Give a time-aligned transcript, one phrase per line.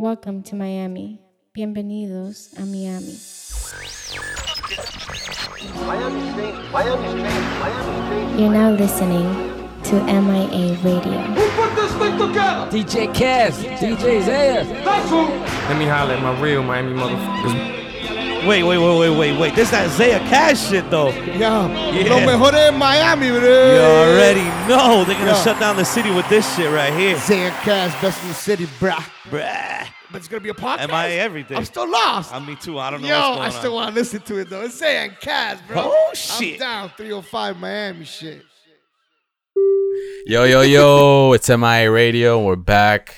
[0.00, 1.20] Welcome to Miami.
[1.54, 3.18] Bienvenidos a Miami.
[5.84, 9.28] Miami State, Miami State, Miami You're now listening
[9.82, 11.20] to MIA Radio.
[11.36, 12.70] Who put this thing together?
[12.70, 14.64] DJ Cass, DJ Zaya.
[14.64, 15.26] That's who.
[15.68, 17.79] Let me holler at my real Miami motherfuckers.
[18.46, 19.54] Wait, wait, wait, wait, wait, wait.
[19.54, 21.10] This is that Zaya Cash shit though.
[21.10, 21.68] Yeah.
[21.92, 22.08] Yeah.
[22.14, 23.38] Lo mejor en Miami, bro.
[23.40, 25.42] You already know they're gonna Yeah.
[25.44, 27.16] shut down the city with this shit right here.
[27.18, 29.04] Zaya Cash, best in the city, bruh.
[29.30, 29.86] Bruh.
[30.10, 30.80] But it's gonna be a podcast.
[30.80, 31.56] Am I everything?
[31.56, 32.34] I'm still lost.
[32.34, 32.78] I'm me too.
[32.78, 34.62] I don't know Yo, what's going I still want to listen to it though.
[34.62, 35.92] It's Zaya Cash, bro.
[35.94, 36.54] Oh, shit.
[36.54, 38.42] I'm down 305 Miami shit.
[40.26, 42.40] Yo, yo, yo, it's MIA Radio.
[42.42, 43.14] We're back.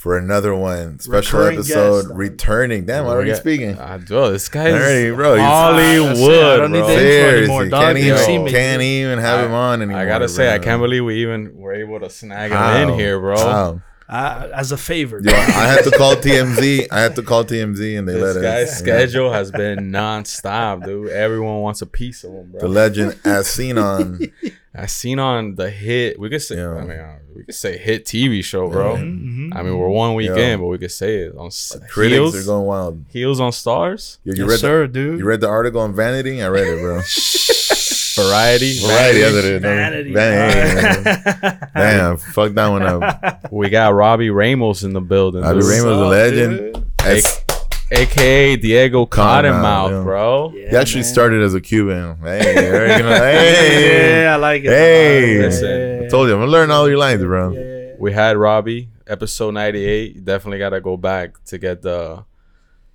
[0.00, 2.14] For another one special Recurring episode guest.
[2.14, 2.86] returning.
[2.86, 3.78] Damn, We already got- speaking.
[3.78, 6.88] Uh, bro, this guy's Already, bro, he's- Hollywood, That's I don't need bro.
[6.88, 7.82] Seriously, dog.
[7.82, 10.00] can't even, see can't even have I- him on anymore.
[10.00, 12.82] I gotta say, I can't believe we even were able to snag him Wow.
[12.82, 13.34] in here, bro.
[13.34, 13.80] Wow.
[14.10, 15.20] Uh, as a favor.
[15.22, 16.88] Yo, I had to call TMZ.
[16.90, 18.34] I had to call TMZ, and they let it.
[18.34, 18.78] This let guy's us.
[18.80, 21.10] schedule has been non-stop, dude.
[21.10, 22.60] Everyone wants a piece of him, bro.
[22.60, 24.18] The legend, as seen on.
[24.74, 26.18] I seen on the hit.
[26.18, 26.74] We could say, Yeah.
[26.74, 28.96] I mean, uh, we could say hit TV show, bro.
[28.96, 29.54] Mhm.
[29.54, 30.54] I mean, we're one week Yeah.
[30.54, 32.34] in, but we could say it on s- Critics heels.
[32.36, 33.04] are going wild.
[33.10, 34.18] heels on Starz.
[34.24, 35.18] You, you Yes, read sir, the, dude.
[35.20, 36.42] You read the article on Vanity?
[36.42, 37.00] I read it, bro.
[38.16, 38.78] Variety.
[38.80, 39.62] Variety, as it is.
[39.62, 40.12] Vanity.
[40.12, 41.20] Vanity.
[41.74, 43.52] Damn, fuck that one up.
[43.52, 45.42] We got Robbie Ramos in the building.
[45.42, 45.68] Bobby dude.
[45.70, 46.92] Ramos, a legend.
[47.00, 47.44] As-
[47.92, 49.10] aka Diego Cottonmouth,
[49.62, 50.02] Cottonmouth, yeah.
[50.04, 50.48] bro.
[50.50, 52.16] he actually started as a Cuban.
[52.22, 54.70] Hey, you already know- hey, Yeah, I like it.
[54.70, 55.38] Hey.
[55.40, 56.04] Listen.
[56.04, 57.96] I told you, I'm gonna learn all your lines, bro.
[57.98, 60.14] We had Robbie, episode 98.
[60.16, 62.24] You definitely got to go back to get the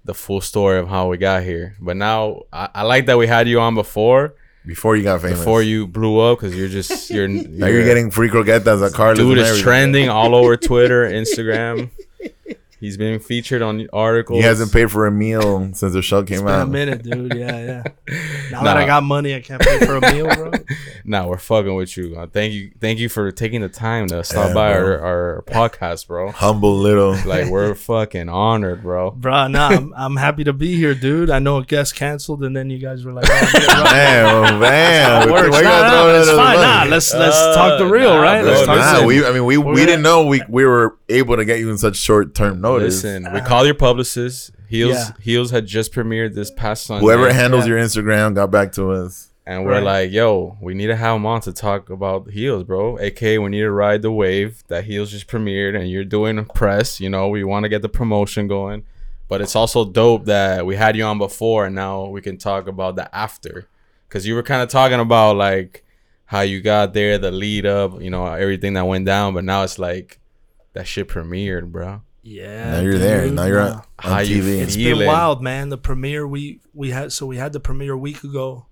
[0.05, 1.75] the full story of how we got here.
[1.79, 5.39] But now I, I like that we had you on before Before you got famous.
[5.39, 9.17] before you blew up because you're just you're Now you're getting free croquetas at Carlos.
[9.17, 11.89] dude is trending all over Twitter, Instagram.
[12.79, 14.37] He's been featured on articles.
[14.39, 16.69] He hasn't paid for a meal since the show came Been a out.
[16.69, 17.33] minute, dude.
[17.33, 17.83] Yeah, yeah.
[18.51, 18.63] Now Nah.
[18.65, 20.51] that I got money, I can't pay for a meal, bro.
[21.05, 22.15] Nah, we're fucking with you.
[22.17, 25.43] Uh, thank you, thank you for taking the time to stop Yeah, by our, our
[25.47, 26.31] podcast, bro.
[26.31, 27.15] Humble little.
[27.25, 29.11] Like we're fucking honored, bro.
[29.11, 31.29] Bro, nah, I'm, I'm happy to be here, dude.
[31.29, 33.63] I know a guest canceled, and then you guys were like, oh, get.
[33.67, 35.31] Damn, man.
[35.31, 35.49] Works.
[35.49, 36.55] Why you Nah, gotta nah, throw it it's under the fine.
[36.57, 38.41] Nah, let's let's Uh, talk the real, nah, right?
[38.41, 39.25] bro, Let's talk Nah, we.
[39.25, 41.77] I mean, we, We're we didn't know we we were able to get you in
[41.77, 43.03] such short term notice.
[43.03, 44.51] Listen, we called your publicist.
[44.67, 45.11] Heels Yeah.
[45.21, 47.01] Heels had just premiered this past Sunday.
[47.05, 47.73] Whoever handles Yeah.
[47.75, 49.29] your Instagram got back to us.
[49.47, 49.83] and we're Right.
[49.83, 52.97] like, yo, we need to have him on to talk about Heels, bro.
[52.97, 56.43] AK, we need to ride the wave that Heels just premiered, and you're doing a
[56.43, 56.99] press.
[56.99, 58.81] You know, we want to get the promotion going,
[59.29, 62.67] but it's also dope that we had you on before, and now we can talk
[62.67, 63.67] about the after,
[64.09, 65.83] because you were kind of talking about like
[66.25, 69.61] how you got there, the lead up, you know, everything that went down, but now
[69.61, 70.17] it's like
[70.73, 72.01] that shit premiered, bro.
[72.25, 72.71] Yeah.
[72.71, 73.29] Now you're there.
[73.29, 73.75] Now you're nah.
[73.75, 74.61] on, How on you TV.
[74.61, 75.69] it's been wild, man.
[75.69, 78.65] The premiere we we had so we had the premiere a week ago,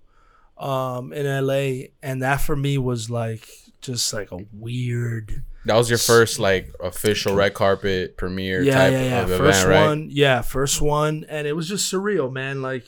[0.57, 3.47] um, in LA, and that for me was like
[3.79, 5.43] just like a weird.
[5.65, 9.21] That was your first like official red carpet premiere yeah, type yeah, yeah.
[9.21, 9.85] of First event, right?
[9.87, 12.63] one, yeah, first one, and it was just surreal, man.
[12.63, 12.85] Like,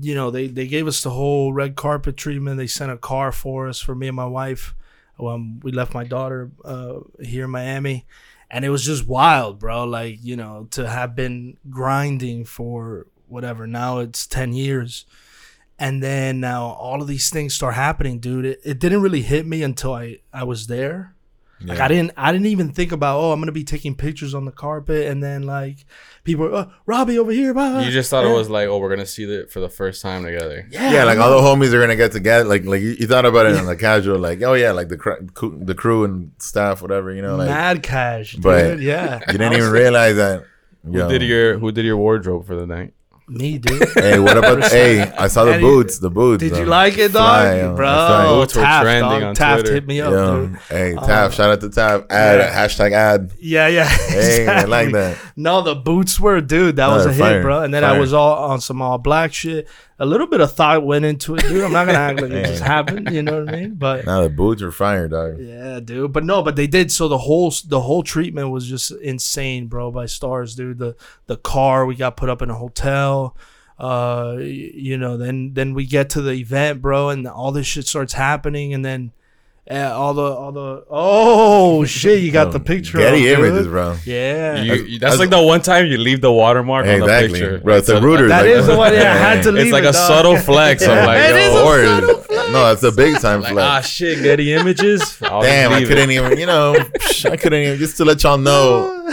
[0.00, 2.56] you know, they they gave us the whole red carpet treatment.
[2.56, 4.74] They sent a car for us for me and my wife.
[5.20, 8.06] Um, we left my daughter uh, here in Miami,
[8.50, 9.84] and it was just wild, bro.
[9.84, 13.66] Like, you know, to have been grinding for whatever.
[13.66, 15.06] Now it's ten years.
[15.78, 18.44] And then now all of these things start happening, dude.
[18.44, 21.14] It, it didn't really hit me until I, I was there.
[21.62, 24.44] Like I didn't I didn't even think about oh I'm gonna be taking pictures on
[24.44, 25.84] the carpet and then like
[26.24, 27.52] people are, oh, Robbie over here.
[27.52, 27.80] Blah.
[27.80, 30.24] You just thought it was like, oh, we're gonna see it for the first time
[30.24, 30.66] together.
[30.70, 32.44] yeah, Yeah, like all the homies are gonna get together.
[32.44, 34.96] Like, like you, you thought about it in the casual, like, oh yeah, like the
[34.96, 38.42] cr- the crew and staff, whatever, you know, like mad cash, dude.
[38.42, 40.44] But yeah, you didn't even realize that.
[40.84, 41.08] Who Yo.
[41.08, 42.94] did your Who did your wardrobe for the night?
[43.30, 43.88] Me, dude.
[43.94, 44.62] Hey, what about?
[44.70, 45.98] hey, I saw the Eddie, boots.
[45.98, 46.40] The boots.
[46.42, 47.86] Did you um, like it, fly, dog, um, bro?
[47.86, 48.28] that's right.
[48.40, 49.22] Boots were Taft, trending dog.
[49.22, 49.74] on Taft Twitter.
[49.74, 50.56] hit me up, Yo, dude.
[50.68, 52.06] hey, Tap, shout out to Tap.
[52.10, 52.66] Ad, yeah.
[52.66, 53.32] hashtag ad.
[53.40, 53.88] Yeah, yeah.
[54.10, 54.92] Hey, I like exactly.
[54.92, 55.18] that.
[55.36, 56.76] No, the boots were, dude.
[56.76, 57.42] That No, was a they're hit, fire.
[57.42, 57.62] bro.
[57.62, 58.00] And then I Fire.
[58.00, 59.68] was all on some all black shit.
[60.00, 61.62] A little bit of thought went into it, dude.
[61.62, 63.10] I'm not gonna act like it just happened.
[63.12, 63.74] You know what I mean?
[63.74, 65.38] But Now the boots are fire, dog.
[65.38, 66.12] Yeah, dude.
[66.12, 66.90] But no, but they did.
[66.90, 69.90] So the whole the whole treatment was just insane, bro.
[69.90, 70.78] By stars, dude.
[70.78, 73.36] The the car we got put up in a hotel.
[73.78, 77.86] Uh, you know, then then we get to the event, bro, and all this shit
[77.86, 79.12] starts happening, and then
[79.70, 82.98] uh, all the all the oh shit, you got Yo, the picture.
[82.98, 83.46] Getty up, dude.
[83.48, 83.96] images, bro.
[84.04, 87.40] Yeah, You, you- that's like the one time you leave the watermark on the Exactly,
[87.40, 87.76] picture, bro.
[87.76, 88.28] It's a a- Reuters.
[88.28, 88.92] that like, is the one.
[88.92, 89.66] Yeah, I had to leave.
[89.66, 90.06] It's like it, a dog.
[90.08, 90.82] subtle flex.
[90.86, 93.64] I'm like, It is yo, a Or- subtle no, it's a big time like, flex.
[93.68, 95.18] ah, shit, Getty Images.
[95.22, 99.08] I'll Damn, I couldn't even, you know, I couldn't even, just to let y'all know.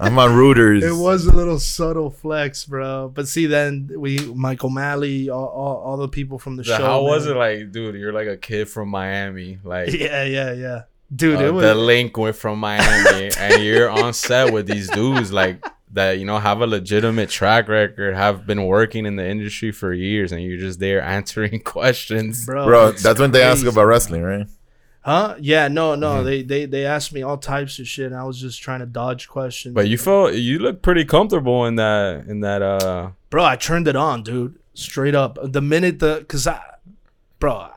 [0.00, 0.82] I'm on Reuters.
[0.82, 3.10] It was a little subtle flex, bro.
[3.14, 6.84] But see, then we Mike O'Malley, all, all, all the people from the So show.
[6.84, 7.94] how was it like, dude?
[7.96, 10.82] You're like a kid from Miami, like Yeah, yeah, yeah,
[11.14, 11.40] dude.
[11.40, 15.32] uh, it was the link went from Miami, and you're on set with these dudes
[15.32, 16.18] like that.
[16.18, 20.32] You know, have a legitimate track record, have been working in the industry for years,
[20.32, 22.44] and you're just there answering questions.
[22.46, 22.66] bro.
[22.66, 24.46] Bro, it's that's when they ask about wrestling, right?
[25.06, 25.36] Huh?
[25.40, 26.14] Yeah, no, no.
[26.16, 26.24] Mhm.
[26.24, 28.86] They they they asked me all types of shit, and I was just trying to
[28.86, 29.72] dodge questions.
[29.72, 33.86] But you felt you look pretty comfortable in that in that uh bro, I turned
[33.86, 34.58] it on, dude.
[34.74, 35.38] Straight up.
[35.42, 36.60] The minute the, cause I,
[37.38, 37.70] bro, I-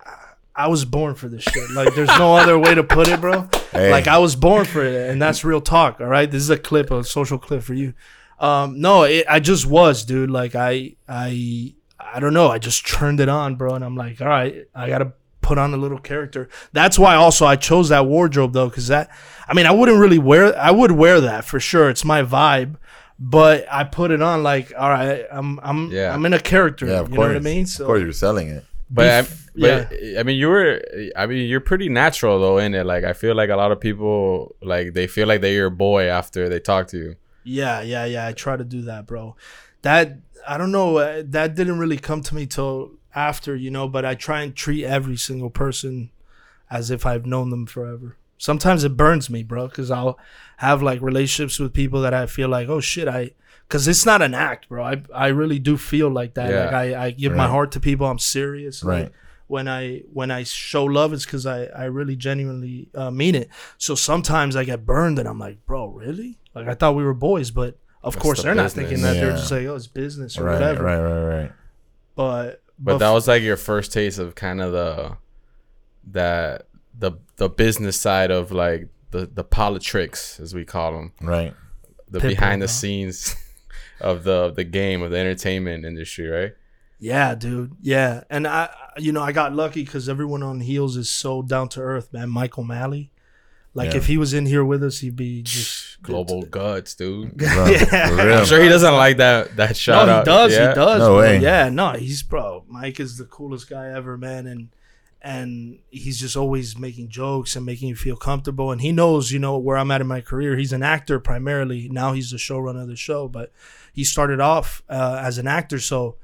[0.55, 1.69] I was born for this shit.
[1.69, 3.47] Like, there's no other way to put it, bro.
[3.71, 3.91] Hey.
[3.91, 6.01] Like, I was born for it, and that's real talk.
[6.01, 7.93] All right, this is a clip, a social clip for you.
[8.39, 10.29] Um, no, it, I just was, dude.
[10.29, 12.49] Like, I, I, I don't know.
[12.49, 15.13] I just turned it on, bro, and I'm like, all right, I gotta
[15.49, 16.43] put on a little character.
[16.79, 19.09] That's why also I chose that wardrobe though, because that,
[19.49, 20.43] I mean, I wouldn't really wear.
[20.69, 21.89] I would wear that for sure.
[21.93, 22.75] It's my vibe.
[23.21, 26.13] But I put it on like, all right, I'm, I'm, Yeah.
[26.13, 26.85] I'm in a character.
[26.85, 27.27] Yeah, of you course.
[27.27, 27.65] know what I mean?
[27.79, 28.63] of course, you're selling it.
[28.89, 30.81] But, I, Bef- but I mean, you were.
[31.15, 32.85] I mean, you're pretty natural though in it.
[32.85, 36.03] Like, I feel like a lot of people like they feel like they're your boy
[36.19, 37.15] after they talk to you.
[37.43, 38.25] Yeah, yeah, yeah.
[38.29, 39.35] I try to do that, bro.
[39.83, 40.17] That
[40.47, 40.97] I don't know.
[40.97, 43.87] Uh, that didn't really come to me till after, you know.
[43.87, 46.11] But I try and treat every single person
[46.69, 48.15] as if I've known them forever.
[48.37, 50.17] Sometimes it burns me, bro, because I'll
[50.57, 53.31] have like relationships with people that I feel like, oh shit, I,
[53.67, 54.83] because it's not an act, bro.
[54.83, 56.49] I I really do feel like that.
[56.49, 56.65] Yeah.
[56.65, 58.07] Like I I give my heart to people.
[58.07, 58.83] I'm serious.
[58.83, 59.11] Like, Right.
[59.47, 63.49] when I when I show love, it's because I I really genuinely uh, mean it.
[63.77, 66.37] So sometimes I get burned, and I'm like, bro, really?
[66.55, 69.15] Like I thought we were boys, but of That's course the they're not thinking that.
[69.15, 70.83] They're just like, oh, it's business or Right, whatever.
[70.83, 71.51] right, right, right.
[72.15, 75.17] But But that was like your first taste of kind of the
[76.11, 76.67] that
[76.97, 81.53] the the business side of like the the politics as we call them, Right.
[82.09, 82.71] the Pitbull, behind the bro.
[82.71, 83.35] scenes
[84.01, 86.53] of the the game of the entertainment industry, right?
[87.01, 87.71] Yeah, dude.
[87.81, 91.69] Yeah, and I, you know, I got lucky because everyone on Heels is so down
[91.69, 92.29] to earth, man.
[92.29, 93.11] Mike O'Malley,
[93.73, 93.97] like Yeah.
[93.97, 97.35] if he was in here with us, he'd be just Global guts, dude.
[97.37, 98.39] Bro, Yeah.
[98.39, 100.25] I'm sure he doesn't like that that shout no, he out.
[100.25, 100.53] does.
[100.53, 100.69] Yeah?
[100.69, 100.99] He does.
[100.99, 101.39] No way.
[101.39, 102.63] Yeah, no, he's bro.
[102.67, 104.69] Mike is the coolest guy ever, man, and
[105.21, 108.71] and he's just always making jokes and making you feel comfortable.
[108.71, 110.55] And he knows, you know, where I'm at in my career.
[110.55, 111.89] He's an actor primarily.
[111.89, 113.51] Now he's the showrunner of the show, but
[113.93, 116.15] he started off uh, as an actor, so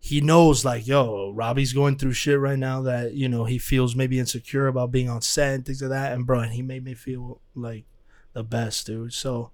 [0.00, 3.96] he knows like, yo, Robbie's going through shit right now that you know he feels
[3.96, 6.12] maybe insecure about being on set and things like that.
[6.12, 7.84] And bro, and he made me feel like
[8.32, 9.12] the best, dude.
[9.12, 9.50] So.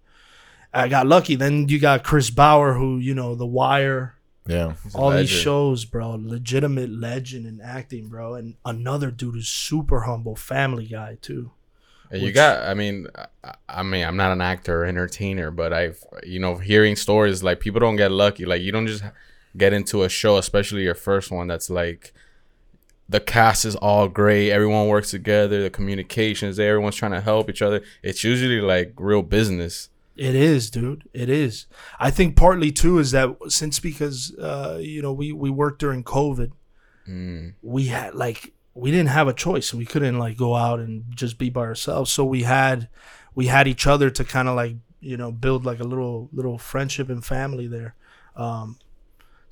[0.77, 1.37] I got lucky.
[1.37, 4.75] Then you got Chris Bauer, who you know, The Wire, Yeah.
[4.93, 6.19] All these shows, bro.
[6.21, 8.35] Legitimate legend in acting, bro.
[8.35, 11.53] And another dude who's super humble, family guy too.
[12.11, 13.07] You Which- got, I mean,
[13.45, 17.45] I, I mean, I'm not an actor or entertainer, but I've, you know, hearing stories
[17.45, 18.45] like people don't get lucky.
[18.45, 19.05] Like you don't just
[19.57, 21.47] get into a show, especially your first one.
[21.49, 22.13] That's like
[23.09, 27.51] the cast is all great, everyone works together, the communications, there, everyone's trying to help
[27.51, 27.83] each other.
[28.03, 29.91] It's usually like real business.
[30.17, 31.09] It is, dude.
[31.13, 31.67] It is.
[31.99, 36.05] I think partly too is that since because uh, you know we we worked during
[36.05, 36.53] COVID,
[37.07, 37.53] Mm.
[37.61, 39.75] we had like we didn't have a choice.
[39.75, 42.11] We couldn't like go out and just be by ourselves.
[42.11, 42.89] So we had
[43.35, 46.57] we had each other to kind of like you know build like a little little
[46.59, 47.95] friendship and family there.
[48.37, 48.79] Um,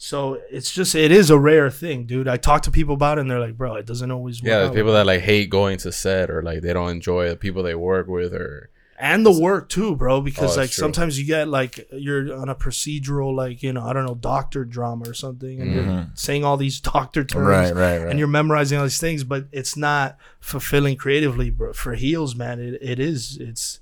[0.02, 2.26] so it's just it is a rare thing, dude.
[2.26, 4.48] I talk to people about it and they're like, bro, it doesn't always work.
[4.48, 7.28] Yeah, there's out." people that like hate going to set or like they don't enjoy
[7.28, 10.20] the people they work with or and the work too, bro.
[10.20, 10.82] Because Oh, like true.
[10.82, 14.64] sometimes you get like you're on a procedural, like you know, I don't know, doctor
[14.64, 16.14] drama or something, and you're mm-hmm.
[16.14, 18.08] saying all these doctor terms, Right, right, right.
[18.08, 21.74] and you're memorizing all these things, but it's not fulfilling creatively, bro.
[21.74, 23.38] For heels, man, it, it is.
[23.40, 23.78] It's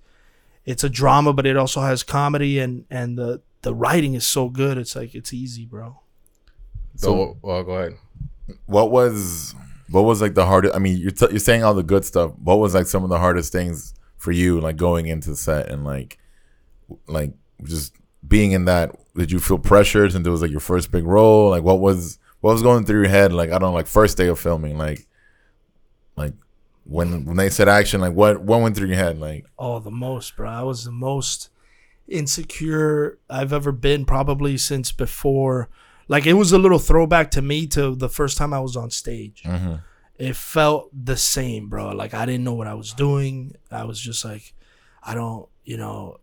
[0.66, 4.50] it's a drama, but it also has comedy, and and the the writing is so
[4.50, 4.76] good.
[4.76, 5.99] It's like it's easy, bro.
[7.00, 7.38] So.
[7.42, 7.94] Well, go ahead.
[8.66, 9.54] what was
[9.90, 10.74] what was like the hardest?
[10.74, 12.32] I mean, you're t- you're saying all the good stuff.
[12.42, 15.68] What was like some of the hardest things for you, like going into the set
[15.70, 16.18] and like
[17.06, 17.32] like
[17.64, 17.94] just
[18.26, 18.94] being in that?
[19.16, 21.50] Did you feel pressured since it was like your first big role?
[21.50, 23.32] Like, what was what was going through your head?
[23.32, 25.06] Like, I don't know, like first day of filming, like
[26.16, 26.34] like
[26.84, 29.18] when when they said action, like what what went through your head?
[29.18, 30.48] Like, Oh, the most, bro.
[30.48, 31.50] I was the most
[32.08, 35.68] insecure I've ever been, probably since before.
[36.10, 38.90] Like it was a little throwback to me to the first time I was on
[38.90, 39.44] stage.
[39.44, 39.76] Mm-hmm.
[40.18, 41.92] It felt the same, bro.
[41.92, 43.54] Like I didn't know what I was doing.
[43.70, 44.52] I was just like,
[45.04, 46.18] I don't, you know,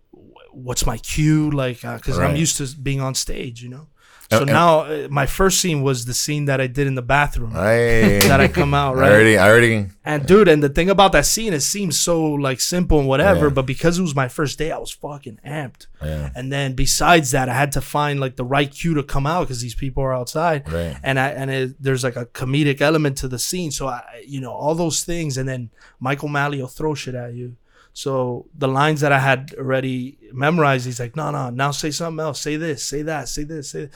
[0.51, 3.87] what's my cue like uh, because I'm used to being on stage, you know.
[4.29, 7.01] So And- now uh, my first scene was the scene that I did in the
[7.01, 8.19] bathroom Hey.
[8.27, 9.11] that I come out I right.
[9.11, 9.85] already, I already.
[10.03, 13.45] And dude, and the thing about that scene, it seems so like simple and whatever,
[13.47, 13.53] Yeah.
[13.53, 15.87] but because it was my first day, I was fucking amped.
[16.03, 16.29] Yeah.
[16.35, 19.43] And then besides that, I had to find like the right cue to come out
[19.47, 20.69] because these people are outside.
[20.71, 20.97] Right.
[21.03, 24.41] And I and it, there's like a comedic element to the scene, so I you
[24.41, 25.69] know all those things, and then
[25.99, 27.55] Mike O'Malley will throw shit at you.
[27.93, 32.23] So the lines that I had already memorized, he's like, no, no, now say something
[32.23, 33.89] else, say this, say that, say this, say.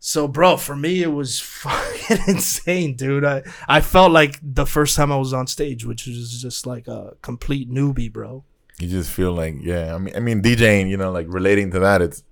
[0.00, 3.24] So, bro, for me, it was fucking insane, dude.
[3.24, 6.88] I, I felt like the first time I was on stage, which was just like
[6.88, 8.44] a complete newbie, bro.
[8.78, 9.94] You just feel like, yeah.
[9.94, 12.22] I mean, I mean, DJing, you know, like relating to that, it's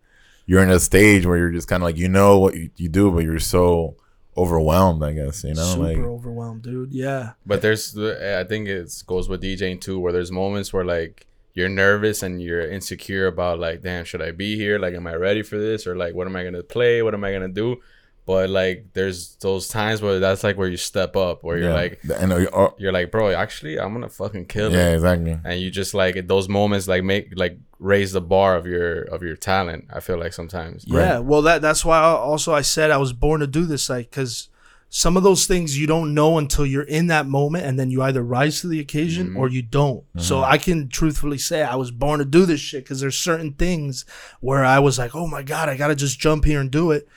[0.46, 2.88] you're in a stage where you're just kind of like, you know what you, you
[2.88, 3.96] do, but you're so
[4.37, 5.02] overwhelmed.
[5.02, 6.92] I guess you know, Super like overwhelmed, dude.
[6.92, 7.32] Yeah.
[7.44, 11.70] But there's, I think it goes with DJing too, where there's moments where like you're
[11.70, 14.78] nervous and you're insecure about like, damn, should I be here?
[14.78, 15.86] Like, am I ready for this?
[15.86, 17.02] Or like, what am I gonna play?
[17.02, 17.78] What am I gonna do?
[18.26, 21.75] But like, there's those times where that's like where you step up, where you're yeah.
[21.75, 24.94] like, and uh, or- you're like, bro, actually, I'm gonna fucking kill yeah, it.
[24.96, 25.38] exactly.
[25.44, 29.22] And you just like those moments, like make like raise the bar of your of
[29.22, 29.86] your talent.
[29.90, 30.84] I feel like sometimes.
[30.86, 31.20] Yeah.
[31.20, 34.10] Well, that that's why I, also I said I was born to do this, like,
[34.10, 34.50] because
[34.88, 38.02] some of those things you don't know until you're in that moment, and then you
[38.02, 39.36] either rise to the occasion mm-hmm.
[39.36, 40.04] or you don't.
[40.18, 40.52] So uh-huh.
[40.52, 44.04] I can truthfully say I was born to do this shit because there's certain things
[44.40, 47.08] where I was like, oh my god, I gotta just jump here and do it.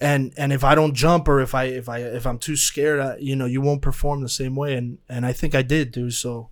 [0.00, 3.00] And and if I don't jump or if I if I if I'm too scared,
[3.00, 4.74] I, you know, you won't perform the same way.
[4.74, 6.14] And and I think I did, dude.
[6.14, 6.50] So.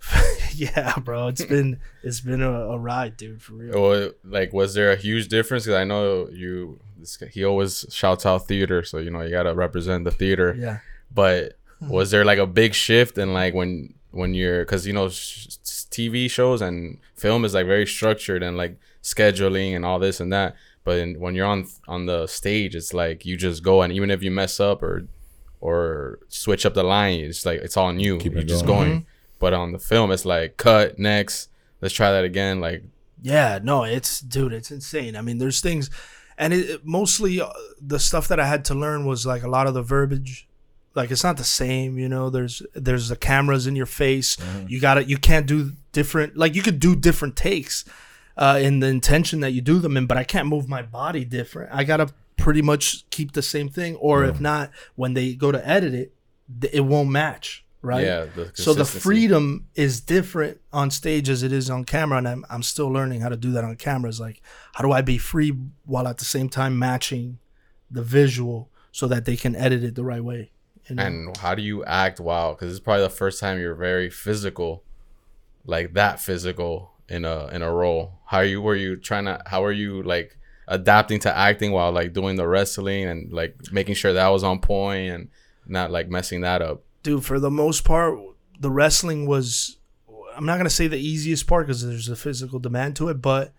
[0.54, 3.76] yeah, bro, it's been it's been a, a ride, dude, for real.
[3.76, 5.64] Or like, was there a huge difference?
[5.64, 6.78] Because I know you.
[6.98, 10.54] This, guy- he always shouts out theater, so you know you gotta represent the theater.
[10.58, 10.78] Yeah.
[11.12, 15.08] But was there like a big shift in like when when you're because you know
[15.08, 15.48] sh-
[15.90, 20.32] TV shows and film is like very structured and like scheduling and all this and
[20.32, 20.54] that.
[20.84, 24.10] But in, when you're on on the stage, it's like you just go and even
[24.10, 25.06] if you mess up or
[25.60, 28.18] or switch up the line, it's like it's all on you.
[28.18, 28.88] Keep you're just going.
[28.88, 29.00] going.
[29.00, 29.08] Mm-hmm.
[29.38, 31.48] But on the film, it's like cut next.
[31.80, 32.60] Let's try that again.
[32.60, 32.84] Like
[33.22, 35.16] Yeah, no, it's dude, it's insane.
[35.16, 35.90] I mean, there's things,
[36.38, 37.48] and it, it- mostly uh,
[37.80, 40.46] the stuff that I had to learn was like a lot of the verbiage.
[40.94, 42.30] Like it's not the same, you know.
[42.30, 44.36] There's there's the cameras in your face.
[44.66, 46.36] You got to You can't do different.
[46.36, 47.84] Like you could do different takes,
[48.36, 50.06] uh, in the intention that you do them in.
[50.06, 51.70] But I can't move my body different.
[51.72, 55.68] I gotta pretty much keep the same thing, or if not, when they go to
[55.68, 56.14] edit it,
[56.72, 57.64] it won't match.
[57.80, 58.04] Right.
[58.04, 62.26] Yeah, the so the freedom is different on stage as it is on camera, and
[62.26, 63.98] I'm I'm still learning how to do that on camera.
[63.98, 64.20] cameras.
[64.20, 64.42] Like,
[64.74, 67.38] how do I be free while at the same time matching
[67.90, 70.50] the visual so that they can edit it the right way?
[70.88, 71.02] You know?
[71.04, 72.54] And how do you act while?
[72.54, 74.82] Because it's probably the first time you're very physical,
[75.64, 78.18] like that physical in a in a role.
[78.26, 79.40] How you were you trying to?
[79.46, 83.94] How are you like adapting to acting while like doing the wrestling and like making
[83.94, 85.28] sure that was on point and
[85.66, 86.82] not like messing that up?
[87.02, 88.18] Dude for the most part
[88.58, 89.76] the wrestling was
[90.36, 93.20] i'm not going to say the easiest part because there's a physical demand to it
[93.22, 93.52] but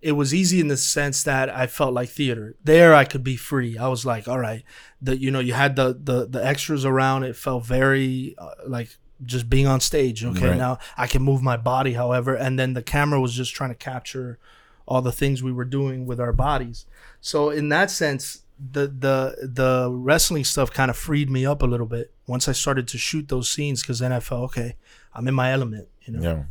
[0.00, 2.56] it was easy in the sense that i felt like theater.
[2.64, 3.78] There i could be free.
[3.78, 4.64] I was like all right
[5.00, 7.22] that you know you had the the, the extras around.
[7.22, 10.24] It felt very uh, like just being on stage.
[10.24, 10.58] Okay Right.
[10.58, 13.76] now i can move my body however and then the camera was just trying to
[13.76, 14.40] capture
[14.88, 16.84] all the things we were doing with our bodies.
[17.20, 21.66] So in that sense the the the wrestling stuff kind of freed me up a
[21.66, 24.76] little bit once I started to shoot those scenes because then I felt okay,
[25.14, 26.22] I'm in my element, you know.
[26.22, 26.42] Yeah.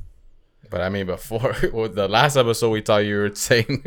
[0.70, 3.86] But I mean, before with the last episode, we thought you were saying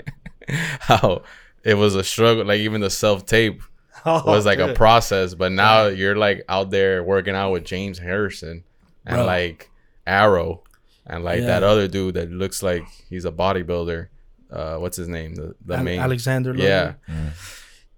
[0.48, 1.22] how
[1.62, 2.44] it was a struggle.
[2.44, 3.62] Like even the self tape
[4.06, 5.34] was like a process.
[5.34, 8.64] But now you're like out there working out with James Harrison
[9.06, 9.26] and Bro.
[9.26, 9.70] like
[10.06, 10.62] Arrow
[11.06, 11.46] and like Yeah.
[11.46, 14.08] that other dude that looks like he's a bodybuilder.
[14.50, 15.34] Uh, what's his name?
[15.34, 16.54] The the Al- main Alexander.
[16.54, 17.32] Yeah, Logan.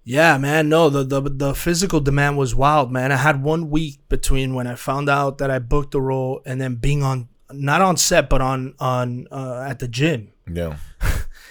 [0.08, 0.68] Yeah, man.
[0.68, 3.10] No, the, the the physical demand was wild, man.
[3.10, 6.60] I had one week between when I found out that I booked the role and
[6.60, 10.32] then being on not on set but on on uh, at the gym.
[10.50, 10.76] Yeah.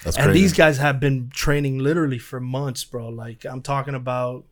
[0.06, 0.40] That's and crazy.
[0.40, 3.10] these guys have been training literally for months, bro.
[3.10, 4.46] Like I'm talking about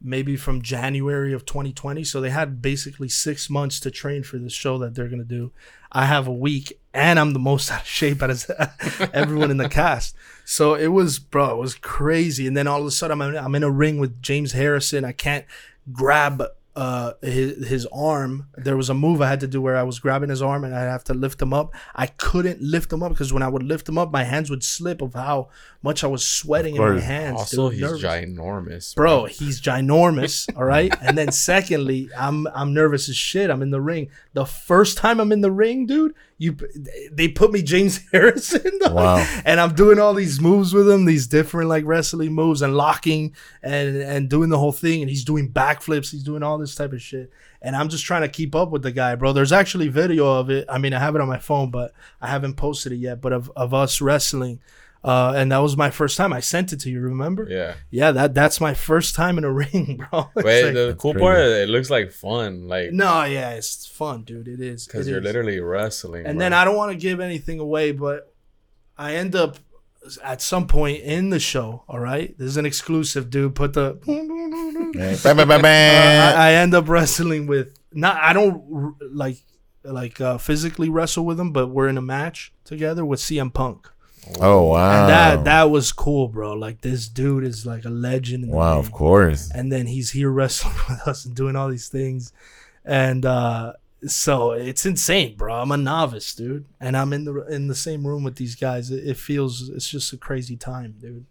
[0.00, 2.04] maybe from January of 2020.
[2.04, 5.50] So they had basically six months to train for this show that they're gonna do.
[5.90, 8.50] I have a week, and I'm the most out of shape out of
[9.14, 10.14] everyone in the cast.
[10.44, 12.46] So it was, bro, it was crazy.
[12.46, 15.04] And then all of a sudden, I'm in, I'm in a ring with James Harrison.
[15.04, 15.44] I can't
[15.92, 16.42] grab
[16.74, 19.98] uh his, his arm there was a move i had to do where i was
[19.98, 23.12] grabbing his arm and i'd have to lift him up i couldn't lift him up
[23.12, 25.50] because when i would lift him up my hands would slip of how
[25.82, 28.02] much i was sweating in my hands Also, dude, he's nervous.
[28.02, 33.60] ginormous, bro he's ginormous all right and then secondly i'm i'm nervous as shit i'm
[33.60, 36.56] in the ring the first time i'm in the ring dude you
[37.12, 39.24] they put me james harrison Wow.
[39.44, 43.34] and i'm doing all these moves with him these different like wrestling moves and locking
[43.62, 45.02] and and doing the whole thing.
[45.02, 46.10] And he's doing backflips.
[46.10, 47.30] He's doing all this type of shit.
[47.60, 49.32] And i'm just trying to keep up with the guy bro.
[49.32, 50.66] There's actually video of it.
[50.68, 53.20] I mean i have it on my phone but i haven't posted it yet.
[53.20, 54.60] But of, of us wrestling
[55.04, 56.32] uh, and that was my first time.
[56.32, 57.00] I sent it to you.
[57.00, 57.46] Remember?
[57.48, 57.74] Yeah.
[57.90, 60.30] Yeah, that that's my first time in a ring, bro.
[60.36, 61.22] It's Wait, like- the cool crazy.
[61.24, 64.48] part, it looks like fun, like no, yeah, it's fun, dude.
[64.48, 65.24] It is because you're is.
[65.24, 66.26] literally wrestling.
[66.26, 66.40] And bro.
[66.44, 68.32] then I don't want to give anything away, but
[68.96, 69.58] I end up
[70.22, 71.84] at some point in the show.
[71.88, 73.54] All right, this is an exclusive, dude.
[73.54, 73.98] Put the.
[74.94, 76.38] Hey, bam, bam, bam, Uh, bam.
[76.38, 78.16] I, I end up wrestling with not.
[78.20, 79.38] I don't like
[79.84, 83.88] like uh, physically wrestle with him, but we're in a match together with CM Punk.
[84.40, 85.00] Oh wow.
[85.02, 86.52] And that that was cool, bro.
[86.54, 88.44] Like this dude is like a legend.
[88.44, 88.80] In the wow, game.
[88.84, 89.50] of course.
[89.54, 92.32] and then he's here wrestling with us and doing all these things
[92.84, 93.72] and uh
[94.04, 98.04] so it's insane bro i'm a novice dude and i'm in the in the same
[98.04, 101.24] room with these guys it, it feels it's just a crazy time dude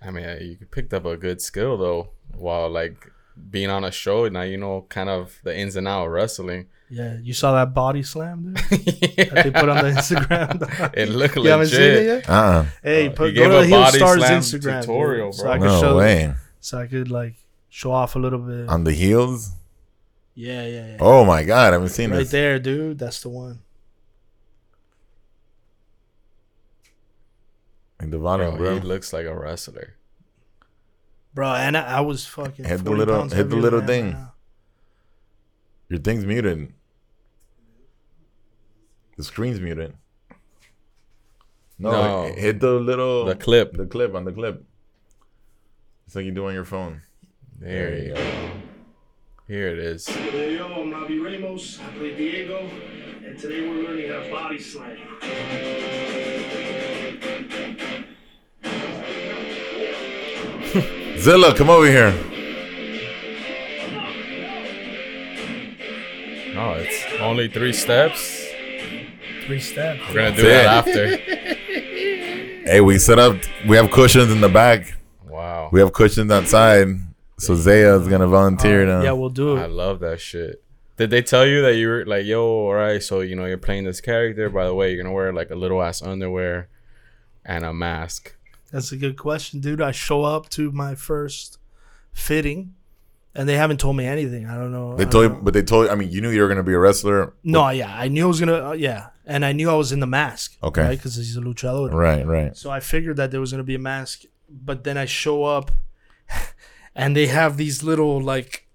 [0.00, 3.10] I mean, uh, you picked up a good skill though, while like
[3.50, 4.28] being on a show.
[4.28, 6.66] Now you know kind of the ins and outs of wrestling.
[6.90, 8.56] yeah you saw that body slam dude
[9.30, 10.60] that they put on the instagram
[11.02, 12.66] It looked you haven't seen it yet Uh-uh.
[12.82, 15.52] hey Uh, put, go to a the heel stars slam instagram tutorial, dude, so bro.
[15.52, 16.34] i could No show way.
[16.60, 17.34] so i could like
[17.70, 19.50] show off a little bit On the heels?
[20.34, 22.14] yeah yeah yeah Oh my god, I haven't seen it.
[22.14, 22.30] right this.
[22.30, 23.58] there dude that's the one
[28.00, 28.74] Like the volume, Bro, bro.
[28.80, 29.94] he looks like a wrestler.
[31.34, 34.12] Bro and i, I was fucking Hit the little- hit the little than I am
[34.12, 34.14] thing.
[34.14, 34.28] right.
[35.90, 36.72] Your thing's muted.
[39.16, 39.94] The screen's muted.
[41.78, 42.32] No, No.
[42.34, 43.74] hit the little The clip.
[43.74, 44.64] The clip on the clip.
[46.06, 47.02] It's like you do on your phone.
[47.58, 48.50] There you go.
[49.46, 50.08] Here it is.
[50.08, 51.78] Yo, I'm Robbie Ramos.
[51.80, 52.68] I play Diego,
[53.24, 54.96] and today we're learning how to body slam.
[61.24, 62.12] Zilla, come over here.
[66.54, 68.44] Oh, it's only three steps.
[69.46, 70.00] Three steps.
[70.08, 71.28] We're gonna do That's that it.
[71.28, 71.54] after.
[72.66, 73.36] Hey, we set up.
[73.66, 74.96] We have cushions in the back.
[75.28, 75.68] Wow.
[75.70, 76.88] We have cushions outside.
[77.38, 79.02] So Zaya is gonna volunteer now.
[79.02, 79.60] Yeah, we'll do it.
[79.60, 79.70] I it.
[79.70, 80.62] love that shit.
[80.98, 83.56] Did they tell you that you were like, yo, all right, so you know you're
[83.58, 84.48] playing this character.
[84.50, 86.68] By the way, you're gonna wear like a little ass underwear
[87.46, 88.34] and a mask.
[88.74, 89.80] That's a good question, dude.
[89.80, 91.58] I show up to my first
[92.12, 92.74] fitting,
[93.34, 94.46] and they haven't told me anything.
[94.46, 94.96] I don't know.
[94.96, 95.86] They told you, but they told.
[95.86, 95.92] You.
[95.92, 97.34] I mean, you knew you were gonna be a wrestler.
[97.44, 98.70] No, yeah, I knew I was gonna.
[98.70, 100.56] Uh, yeah, and I knew I was in the mask.
[100.62, 100.82] Okay.
[100.82, 101.92] right, because he's a luchador.
[101.92, 102.56] Right, right.
[102.56, 105.70] So I figured that there was gonna be a mask, but then I show up,
[106.96, 108.66] and they have these little like,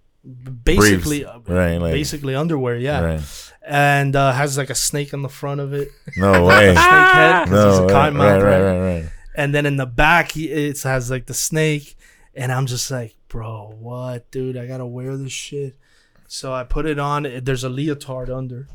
[0.64, 3.52] basically, uh, Right, like- basically underwear, yeah, Right.
[3.68, 6.74] and uh, has like a snake on the front of it, No way.
[6.74, 7.88] snake head, 'cause he's no.
[7.88, 9.06] a Right, right, right, right?
[9.40, 9.44] Right, right.
[9.46, 11.98] and then in the back he it has like the snake,
[12.36, 14.58] and I'm just like, bro, what, dude?
[14.58, 15.76] I gotta wear this shit.
[16.28, 17.24] So I put it on.
[17.44, 18.68] There's a leotard under,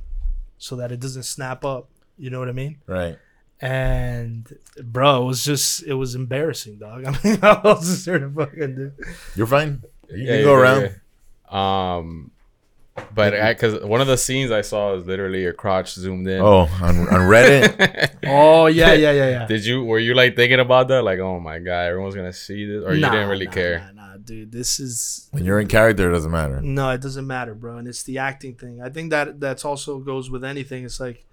[0.58, 1.88] so that it doesn't snap up.
[2.18, 2.78] You know what I mean?
[2.86, 3.18] Right.
[3.60, 7.04] And bro, it was just it was embarrassing, dog.
[7.06, 8.92] I mean, I was just there to fucking do.
[9.36, 9.82] You're fine.
[10.10, 10.80] You Yeah, can go yeah, around.
[10.82, 11.96] yeah.
[11.96, 12.30] Um,
[13.12, 16.40] but because one of the scenes I saw is literally your crotch zoomed in.
[16.40, 18.10] Oh, on, on Reddit.
[18.26, 19.46] Oh yeah, yeah, yeah, yeah.
[19.46, 21.02] Did you were you like thinking about that?
[21.02, 23.92] Like, oh my god, everyone's gonna see this, or you didn't really nah, care?
[23.94, 24.50] Nah, nah, dude.
[24.50, 26.62] This is when you're in character, it doesn't matter.
[26.62, 27.76] no, it doesn't matter, bro.
[27.76, 28.80] And it's the acting thing.
[28.80, 30.84] I think that that's also goes with anything.
[30.84, 31.26] It's like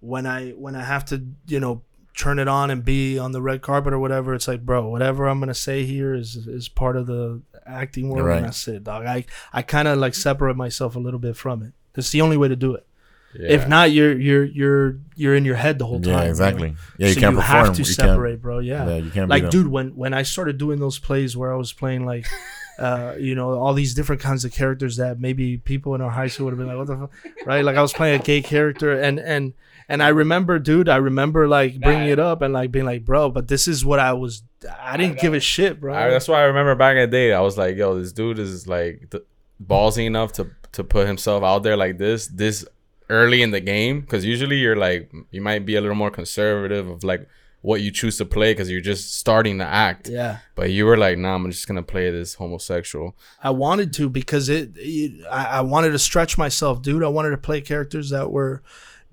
[0.00, 1.82] when I when I have to, you know,
[2.16, 4.34] turn it on and be on the red carpet or whatever.
[4.34, 8.26] It's like, bro, whatever I'm gonna say here is is part of the acting world,
[8.26, 8.36] Right.
[8.38, 9.06] and that's it, dog.
[9.06, 11.72] I I kind of like separate myself a little bit from it.
[11.96, 12.86] It's the only way to do it.
[13.38, 13.48] Yeah.
[13.50, 16.12] If not, you're you're you're you're in your head the whole time.
[16.12, 16.28] Yeah, bro.
[16.28, 16.76] exactly.
[16.98, 17.64] Yeah, you so can't you perform.
[17.66, 18.58] have to You can't- separate, bro.
[18.60, 18.86] Yeah.
[18.88, 19.28] Yeah, you can't.
[19.28, 22.26] like, dude, when when I started doing those plays where I was playing like,
[22.78, 26.26] uh, you know, all these different kinds of characters that maybe people in our high
[26.26, 27.64] school would have been like, what the fuck, right?
[27.64, 29.52] Like I was playing a gay character, and and
[29.88, 33.30] and I remember, dude, I remember like bringing it up and like being like, bro,
[33.30, 34.42] but this is what I was.
[34.80, 35.94] I didn't give a shit, bro.
[35.94, 38.38] I, that's why I remember back in the day, I was like, yo, this dude
[38.38, 39.24] is like th-
[39.64, 42.64] ballsy enough to to put himself out there like this this
[43.10, 46.88] early in the game, because usually you're like you might be a little more conservative
[46.88, 47.28] of like
[47.64, 50.06] what you choose to play because you're just starting to act.
[50.06, 50.40] Yeah.
[50.54, 53.16] But you were like, nah, I'm just gonna play this homosexual.
[53.42, 57.02] I wanted to because it, it I, I wanted to stretch myself, dude.
[57.02, 58.62] I wanted to play characters that were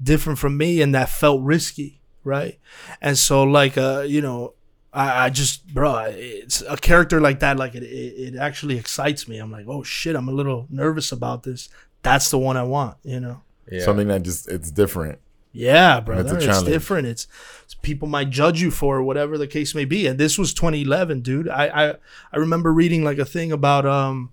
[0.03, 2.59] different from me and that felt risky, right?
[3.01, 4.53] And so, like, uh, you know,
[4.91, 7.55] I, I just, bro, it's a character like that.
[7.55, 9.37] Like, it, it, it actually excites me.
[9.37, 11.69] I'm like, oh shit, I'm a little nervous about this.
[12.03, 13.43] That's the one I want, you know.
[13.71, 13.85] Yeah.
[13.85, 15.19] Something that just it's different.
[15.53, 16.37] Yeah, brother.
[16.37, 17.07] It's, different.
[17.07, 17.27] It's,
[17.63, 20.07] it's people might judge you for whatever the case may be.
[20.07, 21.49] And this was 2011, dude.
[21.49, 21.95] I, I
[22.31, 24.31] I remember reading like a thing about um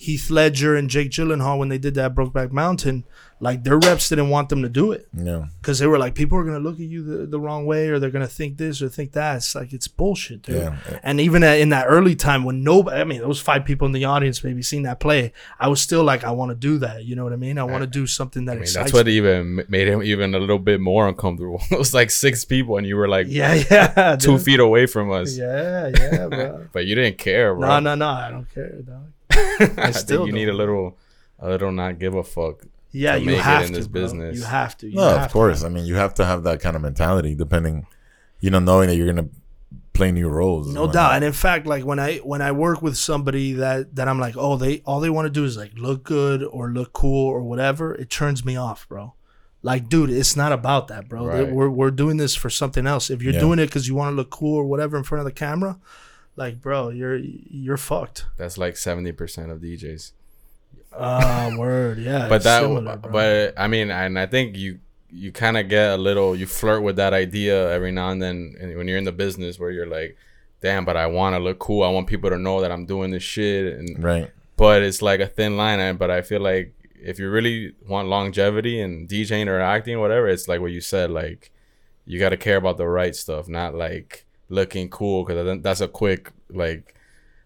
[0.00, 3.04] Heath Ledger and Jake Gyllenhaal when they did that Brokeback Mountain.
[3.42, 5.46] Like their reps didn't want them to do it Yeah.
[5.62, 7.98] because they were like, people are gonna look at you the, the wrong way, or
[7.98, 9.36] they're gonna think this or think that.
[9.36, 10.56] It's like it's bullshit, dude.
[10.56, 10.76] Yeah.
[11.02, 13.92] And even at, in that early time when nobody, I mean, those five people in
[13.92, 17.04] the audience maybe seen that play, I was still like, I want to do that.
[17.06, 17.56] You know what I mean?
[17.58, 19.12] I want to do something that I mean, excites that's what me.
[19.14, 21.62] even made him even a little bit more uncomfortable.
[21.70, 24.16] it was like six people, and you were like Yeah, yeah.
[24.16, 24.42] two dude.
[24.42, 25.36] feet away from us.
[25.38, 26.66] Yeah, yeah, bro.
[26.72, 27.66] But you didn't care, bro.
[27.68, 28.08] No, no, no.
[28.08, 29.12] I don't care, dog.
[29.78, 30.98] I, I still think you need a little,
[31.38, 32.62] a little not give a fuck.
[32.92, 33.78] Yeah, to you make it have in to.
[33.78, 34.02] this bro.
[34.02, 34.36] business.
[34.36, 34.88] You have to.
[34.88, 35.32] You No, have of to.
[35.32, 35.62] course.
[35.64, 37.86] I mean, you have to have that kind of mentality, depending,
[38.40, 39.28] you know, knowing that you're gonna
[39.92, 40.72] play new roles.
[40.74, 41.14] No doubt.
[41.14, 44.34] And in fact, like when I when I work with somebody that that I'm like,
[44.36, 47.42] oh, they all they want to do is like look good or look cool or
[47.42, 49.14] whatever, it turns me off, bro.
[49.62, 51.26] Like, dude, it's not about that, bro.
[51.26, 51.52] Right.
[51.52, 53.10] We're we're doing this for something else.
[53.10, 53.40] If you're Yeah.
[53.40, 55.78] doing it because you want to look cool or whatever in front of the camera,
[56.40, 58.26] like, bro, you're you're fucked.
[58.36, 60.12] That's like seventy percent of DJs.
[60.92, 62.28] Ah, word, yeah.
[62.28, 64.80] but that, similar, but I mean, and I think you
[65.12, 68.54] you kind of get a little, you flirt with that idea every now and then,
[68.60, 70.16] and when you're in the business where you're like,
[70.62, 71.82] damn, but I want to look cool.
[71.82, 74.30] I want people to know that I'm doing this shit, and Right.
[74.56, 75.96] but it's like a thin line.
[75.96, 80.46] But I feel like if you really want longevity and DJing or acting, whatever, it's
[80.48, 81.10] like what you said.
[81.10, 81.50] Like
[82.06, 85.88] you got to care about the right stuff, not like looking cool because that's a
[85.88, 86.94] quick like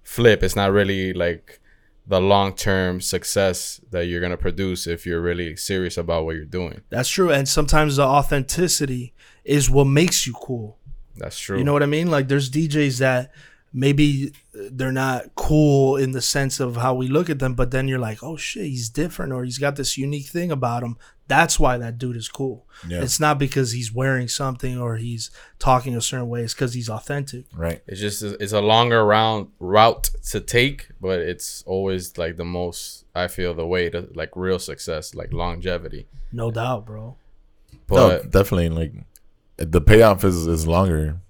[0.03, 0.43] flip.
[0.43, 1.61] It's not really like
[2.07, 6.45] the long term success that you're gonna produce if you're really serious about what you're
[6.45, 6.81] doing.
[6.90, 7.31] That's true.
[7.31, 9.14] And sometimes the authenticity
[9.45, 10.79] is what makes you cool.
[11.17, 11.59] That's true.
[11.59, 12.11] You know what I mean?
[12.11, 13.31] Like there's DJs that
[13.75, 17.89] maybe they're not cool in the sense of how we look at them, but then
[17.89, 20.97] you're like, oh shit, he's different or he's got this unique thing about him.
[21.27, 22.67] That's why that dude is cool.
[22.87, 23.03] Yeah.
[23.03, 26.43] It's not because he's wearing something or he's talking a certain way.
[26.43, 27.47] It's because he's authentic.
[27.53, 27.83] Right.
[27.89, 33.07] It's just it's a longer round route to take, but it's always like the most
[33.15, 36.07] I feel the way to like real success, like longevity.
[36.31, 37.17] No doubt, bro.
[37.89, 38.69] But no, definitely.
[38.69, 38.93] Like
[39.57, 41.21] the payoff is is longer.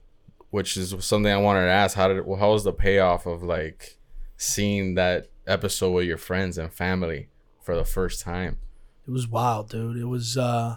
[0.54, 1.96] Which is something I wanted to ask.
[1.96, 3.98] How did how was the payoff of like
[4.36, 7.28] seeing that episode with your friends and family
[7.60, 8.58] for the first time?
[9.04, 9.96] It was wild, dude.
[9.96, 10.76] It was uh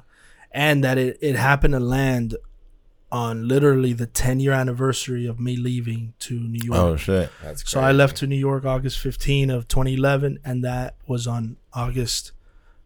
[0.51, 2.35] and that it, it happened to land
[3.11, 6.79] on literally the 10 year anniversary of me leaving to New York.
[6.79, 7.29] Oh shit.
[7.43, 11.57] That's So I left to New York August 15 of 2011, and that was on
[11.71, 12.31] August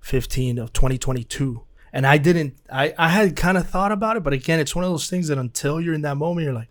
[0.01, 1.63] 15 of 2022.
[1.93, 4.85] And I didn't, I, I had kind of thought about it, but again, it's one
[4.85, 6.69] of those things that until you're in that moment, you're like,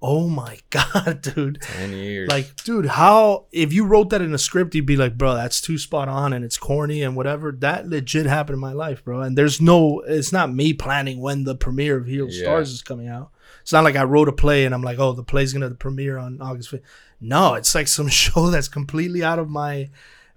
[0.00, 1.60] oh my God, dude.
[1.62, 2.28] ten years.
[2.28, 5.60] Like, dude, how, if you wrote that in a script, you'd be like, bro, that's
[5.60, 7.50] too spot on and it's corny and whatever.
[7.52, 9.22] That legit happened in my life, bro.
[9.22, 12.44] And there's no, it's not me planning when the premiere of Hero Yeah.
[12.46, 13.30] Starz is coming out.
[13.62, 16.16] It's not like I wrote a play and I'm like, oh, the play's gonna premiere
[16.18, 16.82] on August 5th.
[17.20, 19.90] No, it's like some show that's completely out of my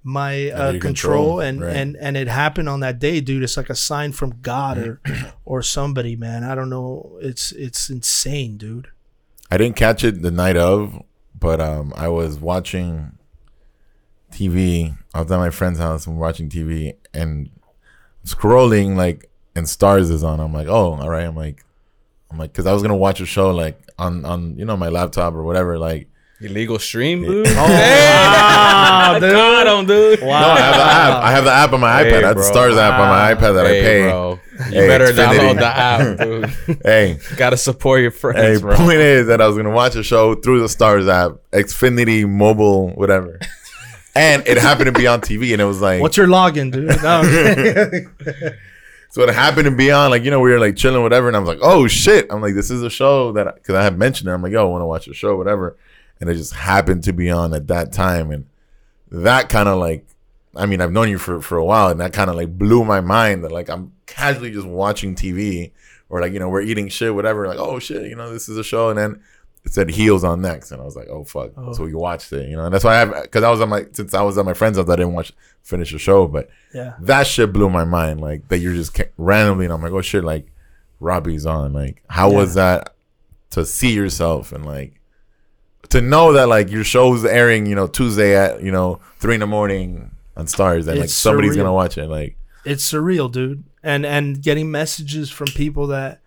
[0.03, 1.75] my uh, control, control, and right.
[1.75, 3.43] and and it happened on that day, dude.
[3.43, 5.01] It's like a sign from God or
[5.45, 6.43] or somebody, man.
[6.43, 7.17] I don't know.
[7.21, 8.87] It's it's insane, dude.
[9.51, 11.03] I didn't catch it the night of,
[11.37, 13.17] but um, I was watching
[14.31, 14.97] TV.
[15.13, 17.49] I was at my friend's house and watching TV and
[18.25, 20.39] scrolling like, and Starz is on.
[20.39, 21.25] I'm like, oh, all right.
[21.25, 21.65] I'm like,
[22.31, 24.89] I'm like, because I was gonna watch a show like on on you know my
[24.89, 25.77] laptop or whatever.
[25.77, 26.07] Like,
[26.41, 27.47] illegal stream, dude.
[27.49, 29.31] Oh, wow, dude.
[29.31, 30.21] Got him, dude.
[30.21, 31.23] no, I have the app.
[31.23, 32.23] I have the app on my Hey, iPad.
[32.23, 32.51] I have the bro.
[32.51, 34.09] Starz app on my iPad that Hey, I pay.
[34.09, 34.39] bro.
[34.51, 35.39] You Hey, better Xfinity.
[35.39, 36.17] download the app,
[36.67, 36.77] dude.
[36.85, 38.75] Hey, Gotta support your Hey, friends, bro.
[38.75, 42.89] point is that I was gonna watch a show through the Starz app, Xfinity mobile,
[42.91, 43.39] whatever,
[44.15, 46.89] and it happened to be on TV, and it was like, What's your login, dude?
[47.01, 47.23] No.
[49.09, 51.35] so it happened to be on, like you know, we were like chilling, whatever, and
[51.35, 53.97] I was like, oh shit, I'm like, this is a show that because I had
[53.97, 55.75] mentioned it, I'm like, yo, I want to watch a show, whatever,
[56.21, 58.45] and it just happened to be on at that time, and
[59.11, 60.05] that kind of like,
[60.55, 62.85] I mean, I've known you for for a while, and that kind of like blew
[62.85, 65.71] my mind that like I'm casually just watching TV
[66.09, 68.57] or like you know we're eating shit, whatever, like oh shit, you know, this is
[68.57, 69.21] a show, and then
[69.65, 71.51] it said heels on next, and I was like, oh fuck.
[71.57, 71.73] Oh.
[71.73, 73.69] So we watched it, you know, and that's why I have because I was on
[73.69, 76.49] my since I was at my friend's house, I didn't watch finish the show, but
[76.73, 76.93] yeah.
[76.99, 78.21] that shit blew my mind.
[78.21, 80.51] Like that you're just randomly, and I'm like, oh shit, like
[80.99, 81.73] Robbie's on.
[81.73, 82.95] Like how was that
[83.51, 85.00] to see yourself and like
[85.89, 89.39] to know that like your show's airing, you know, Tuesday at you know three in
[89.41, 91.57] the morning on Starz, and like somebody's surreal.
[91.57, 92.07] gonna watch it.
[92.07, 93.63] Like, it's surreal, dude.
[93.83, 96.21] And and getting messages from people that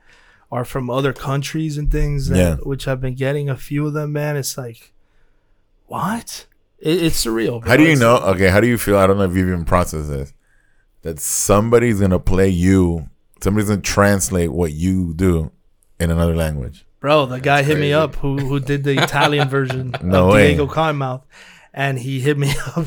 [0.53, 2.55] are from other countries and things that Yeah.
[2.57, 4.37] which I've been getting a few of them, man.
[4.37, 4.93] It's like
[5.87, 6.47] what?
[6.79, 7.61] It, it's surreal.
[7.61, 7.71] bro.
[7.71, 8.17] how do you It's- know?
[8.19, 8.97] Okay, how do you feel?
[8.99, 10.33] I don't know if you've even processed this.
[11.03, 13.09] That somebody's gonna play you.
[13.40, 15.51] Somebody's gonna translate what you do
[16.01, 16.87] in another language.
[17.05, 20.49] Bro, the guy hit me up who who did the Italian version No of way.
[20.49, 21.21] Diego Cottonmouth,
[21.75, 22.87] and he hit me up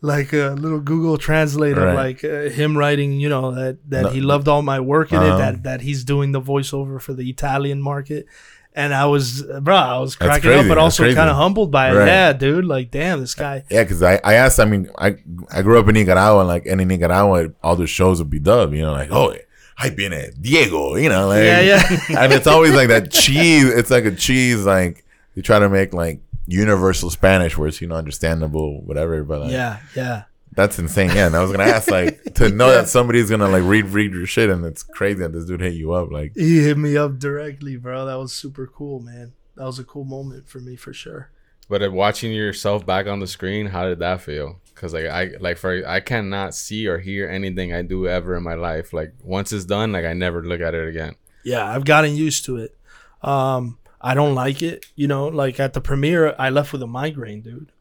[0.00, 1.94] like a little Google translator, Right.
[1.94, 4.08] like uh, him writing, you know, that that No.
[4.08, 5.34] he loved all my work in Uh-huh.
[5.34, 8.26] it, that that he's doing the voiceover for the Italian market.
[8.74, 11.94] And I was, bro, I was cracking up, but also kind of humbled by it.
[11.94, 12.08] Right.
[12.08, 13.62] Yeah, dude, like, damn, this guy.
[13.70, 14.58] Yeah, because I, I asked.
[14.60, 15.16] I mean, I
[15.50, 18.74] I grew up in Nicaragua, and like any Nicaragua, all the shows would be dubbed.
[18.74, 19.34] You know, like oh,
[19.78, 20.96] I been at Diego.
[20.96, 21.98] You know, like Yeah, yeah.
[22.18, 23.64] and it's always like that cheese.
[23.68, 24.64] It's like a cheese.
[24.64, 29.22] Like you try to make like universal Spanish, where it's you know understandable, whatever.
[29.24, 30.22] But like, Yeah, yeah.
[30.54, 31.10] that's insane.
[31.14, 34.12] Yeah, and I was gonna ask like to know that somebody's gonna like read read
[34.12, 36.10] your shit, and it's crazy that this dude hit you up.
[36.10, 38.06] Like He hit me up directly, bro.
[38.06, 39.32] That was super cool, man.
[39.56, 41.30] That was a cool moment for me for sure.
[41.68, 44.60] But uh, watching yourself back on the screen, how did that feel?
[44.76, 48.42] Cause like I like for I cannot see or hear anything I do ever in
[48.42, 48.92] my life.
[48.92, 51.16] Like once it's done, like I never look at it again.
[51.44, 52.76] Yeah, I've gotten used to it.
[53.22, 54.84] Um, I don't like it.
[54.94, 57.72] You know, like at the premiere, I left with a migraine, dude.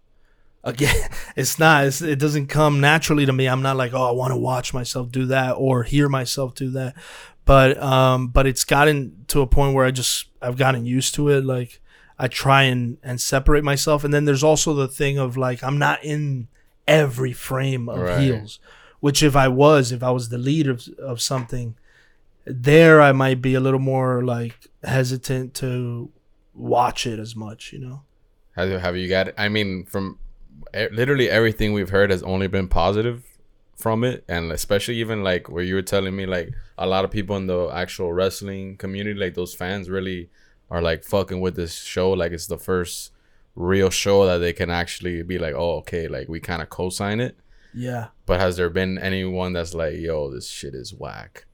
[0.64, 1.86] Again, it's not.
[1.86, 3.48] It's, it doesn't come naturally to me.
[3.48, 6.72] I'm not like, oh, I want to watch myself do that or hear myself do
[6.72, 6.96] that.
[7.44, 11.28] But um, but it's gotten to a point where I just I've gotten used to
[11.28, 11.44] it.
[11.44, 11.82] Like
[12.18, 15.78] I try and and separate myself, and then there's also the thing of like I'm
[15.78, 16.48] not in
[16.88, 18.20] every frame of Right.
[18.20, 18.60] heels.
[19.00, 21.76] Which if I was, if I was the lead of of something,
[22.46, 26.12] there I might be a little more like hesitant to
[26.54, 28.02] watch it as much, you know.
[28.56, 29.30] Have you, have you got?
[29.38, 30.18] I mean, from
[30.74, 33.24] literally everything we've heard has only been positive
[33.76, 37.12] from it, and especially even like where you were telling me, like a lot of
[37.12, 40.30] people in the actual wrestling community, like those fans, really
[40.72, 42.12] are like fucking with this show.
[42.12, 43.12] Like it's the first
[43.56, 47.20] real show that they can actually be like, oh, okay, like we kind of co-sign
[47.20, 47.38] it.
[47.74, 48.08] Yeah.
[48.26, 51.46] But has there been anyone that's like, yo, this shit is whack,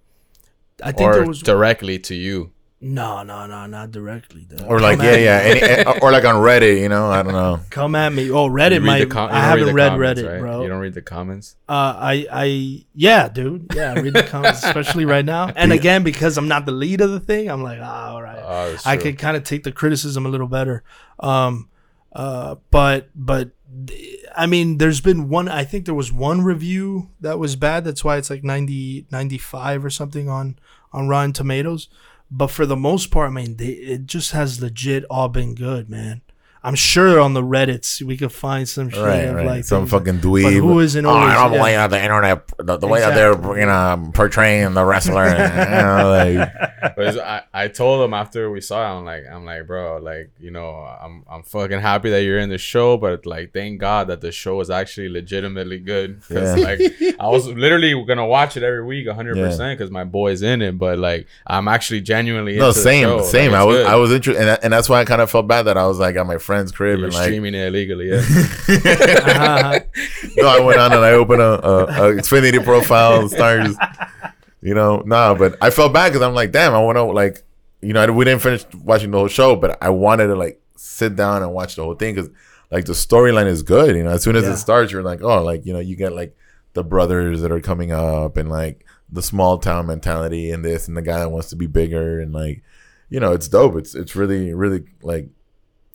[0.84, 2.52] I think or there was directly to you?
[2.84, 4.48] no, no, no, not directly.
[4.50, 4.66] Though.
[4.66, 6.82] or like Come yeah yeah, any, or like on Reddit.
[6.82, 7.60] You know, I don't know.
[7.70, 8.32] Come at me.
[8.32, 9.00] Oh, Reddit read might.
[9.02, 10.40] the com- I haven't the read comments, Reddit, right?
[10.40, 10.64] bro.
[10.64, 11.56] You don't read the comments.
[11.70, 13.68] Uh, I, I, yeah, dude.
[13.76, 15.50] Yeah, I read the comments, especially right now.
[15.56, 18.40] And again, because I'm not the lead of the thing, I'm like, ah, all right.
[18.42, 19.04] Oh, I true.
[19.12, 20.84] could kind of take the criticism a little better.
[21.20, 21.70] Um,
[22.13, 23.52] uh, but but
[24.36, 25.47] I mean, there's been one.
[25.47, 27.84] I think there was one review that was bad.
[27.86, 30.58] That's why it's like 90, 95 or something on
[30.93, 31.88] on Rotten Tomatoes.
[32.30, 35.89] But for the most part, I mean, they, it just has legit all been good,
[35.89, 36.21] man.
[36.63, 39.45] I'm sure on the Reddits we could find some shit Right, of right.
[39.47, 40.54] like Some fucking But dweeb.
[40.60, 41.10] who isn't Oh.
[41.10, 41.88] I don't yeah.
[41.88, 45.26] the internet, the, the way that they're you know portraying the wrestler.
[45.26, 45.34] you
[45.82, 47.17] know, like, But it's-
[47.54, 50.52] I, I told him after we saw it, I'm like, I'm like, bro, like, you
[50.52, 54.22] know, I'm I'm fucking happy that you're in the show, but like, thank God that
[54.22, 56.22] the show is actually legitimately good.
[56.28, 56.63] Cause Yeah.
[56.65, 56.82] like,
[57.20, 60.78] I was literally gonna watch it every week, 100, percent because my boy's in it.
[60.78, 63.15] But like, I'm actually genuinely no, into the same, show.
[63.17, 63.52] Like, same.
[63.52, 63.86] it's I was, good.
[63.88, 66.00] I was interested, and, and that's why I kind of felt bad that I was
[66.00, 68.22] like at my friend's crib You're and like, streaming it illegally, yeah.
[69.32, 69.80] Uh-huh.
[70.38, 73.76] no, I went on and I opened a, a, a Xfinity profile, Starz,
[74.62, 77.43] you know, nah, but I felt bad because I'm like, damn, I want to like,
[77.82, 81.15] you know, we didn't finish watching the whole show, but I wanted to like sit
[81.15, 82.30] down and watch the whole thing because
[82.69, 84.12] like the storyline is good, you know.
[84.12, 84.54] As soon as Yeah.
[84.54, 86.36] it starts, you're like, oh, like you know, you get like
[86.74, 90.95] the brothers that are coming up and like the small town mentality and this and
[90.95, 92.63] the guy that wants to be bigger and like,
[93.10, 93.76] you know, it's dope.
[93.76, 95.28] It's it's really really like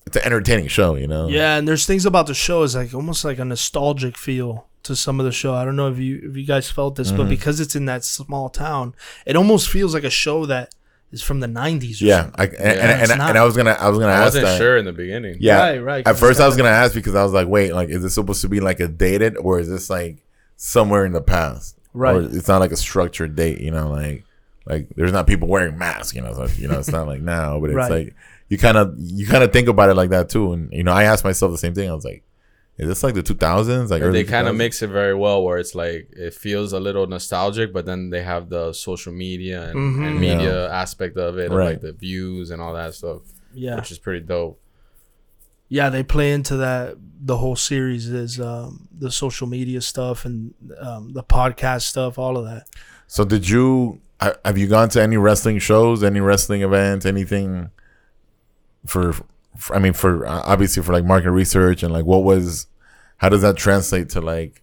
[0.06, 1.28] it's an entertaining show, you know.
[1.28, 4.96] Yeah, and there's things about the show is like almost like a nostalgic feel to
[4.96, 5.54] some of the show.
[5.54, 7.16] I don't know if you if you guys felt this, Mm-hmm.
[7.18, 8.94] but because it's in that small town,
[9.24, 10.74] it almost feels like a show that
[11.12, 12.00] is from the '90s.
[12.00, 12.40] Yeah, something.
[12.40, 14.58] I, and, and, and, and I was gonna I was gonna I ask wasn't that.
[14.58, 15.36] sure in the beginning.
[15.40, 17.72] Yeah, Right, right, 'cause At first, I was gonna ask because I was like, wait,
[17.74, 20.18] like, is this supposed to be like a dated, or is this like
[20.56, 21.76] somewhere in the past?
[21.94, 22.14] Right.
[22.16, 24.24] Or it's not like a structured date, you know, like
[24.66, 27.60] like there's not people wearing masks, you know, so, you know, it's not like now,
[27.60, 27.90] but it's Right.
[27.90, 28.14] like
[28.48, 30.92] you kind of you kind of think about it like that too, and you know,
[30.92, 31.88] I asked myself the same thing.
[31.88, 32.22] I was like,
[32.78, 33.90] is this like the 2000s?
[33.90, 37.06] Like they kind of mix it very well where it's like it feels a little
[37.06, 40.06] nostalgic but then they have the social media and, Mhm.
[40.06, 41.70] and media aspect of it of Right.
[41.70, 43.22] like the views and all that stuff
[43.54, 44.60] yeah, which is pretty dope
[45.68, 45.88] yeah.
[45.88, 46.94] They play into that.
[47.20, 52.36] The whole series is um, the social media stuff and um, the podcast stuff, all
[52.38, 52.68] of that.
[53.08, 54.00] So did you
[54.44, 57.70] have you gone to any wrestling shows, any wrestling events, anything
[58.86, 59.24] for, for
[59.72, 62.66] I mean for uh, obviously for like market research and like what was
[63.18, 64.62] how does that translate to like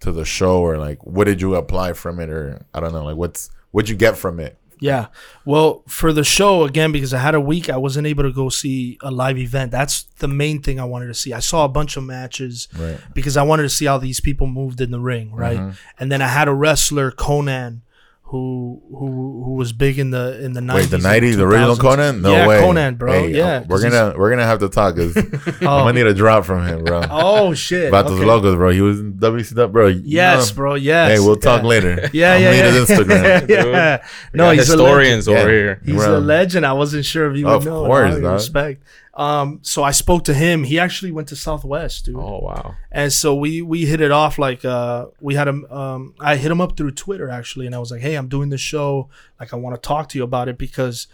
[0.00, 3.04] to the show or like what did you apply from it or I don't know
[3.04, 4.56] like what's what'd you get from it?
[4.82, 5.08] Yeah.
[5.44, 8.48] Well, for the show again, because I had a week, I wasn't able to go
[8.48, 9.70] see a live event.
[9.70, 11.34] That's the main thing I wanted to see.
[11.34, 12.98] I saw a bunch of matches Right.
[13.12, 15.58] because I wanted to see how these people moved in the ring, right?
[15.58, 15.70] Mm-hmm.
[15.98, 17.82] And then I had a wrestler, Konnan,
[18.30, 20.92] who who who was big in the in the nineties.
[20.92, 22.20] Wait, the nineties, the original Konnan?
[22.20, 22.60] No yeah, way.
[22.60, 23.12] Konnan, bro.
[23.12, 26.44] Hey, yeah, we're gonna we're gonna have to talk because I'm gonna need a drop
[26.44, 27.02] from him, bro.
[27.10, 27.88] Oh shit!
[27.88, 28.70] About those logos, bro.
[28.70, 29.88] He was in WCW, bro.
[29.88, 30.54] You Yes, know.
[30.56, 30.74] bro.
[30.76, 31.10] Yes.
[31.18, 31.68] Hey, we'll talk yeah.
[31.68, 32.08] later.
[32.12, 32.70] Yeah, I'm yeah, gonna yeah.
[32.70, 33.48] need his Instagram.
[33.72, 34.06] yeah.
[34.32, 35.44] No, he's historians a legend.
[35.48, 35.62] over Yeah.
[35.62, 35.80] here.
[35.84, 36.18] He's Bro.
[36.18, 36.66] a legend.
[36.66, 37.84] I wasn't sure if you would Of know.
[37.84, 38.84] course, Course, respect.
[39.20, 40.64] Um, so I spoke to him.
[40.64, 42.16] He actually went to Southwest, dude.
[42.16, 42.74] Oh wow.
[42.90, 46.50] And so we we hit it off like uh we had him um I hit
[46.50, 49.10] him up through Twitter actually and I was like, "Hey, I'm doing this show.
[49.38, 51.06] Like I want to talk to you about it because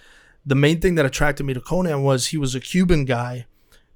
[0.45, 3.47] the main thing that attracted me to Konnan was he was a Cuban guy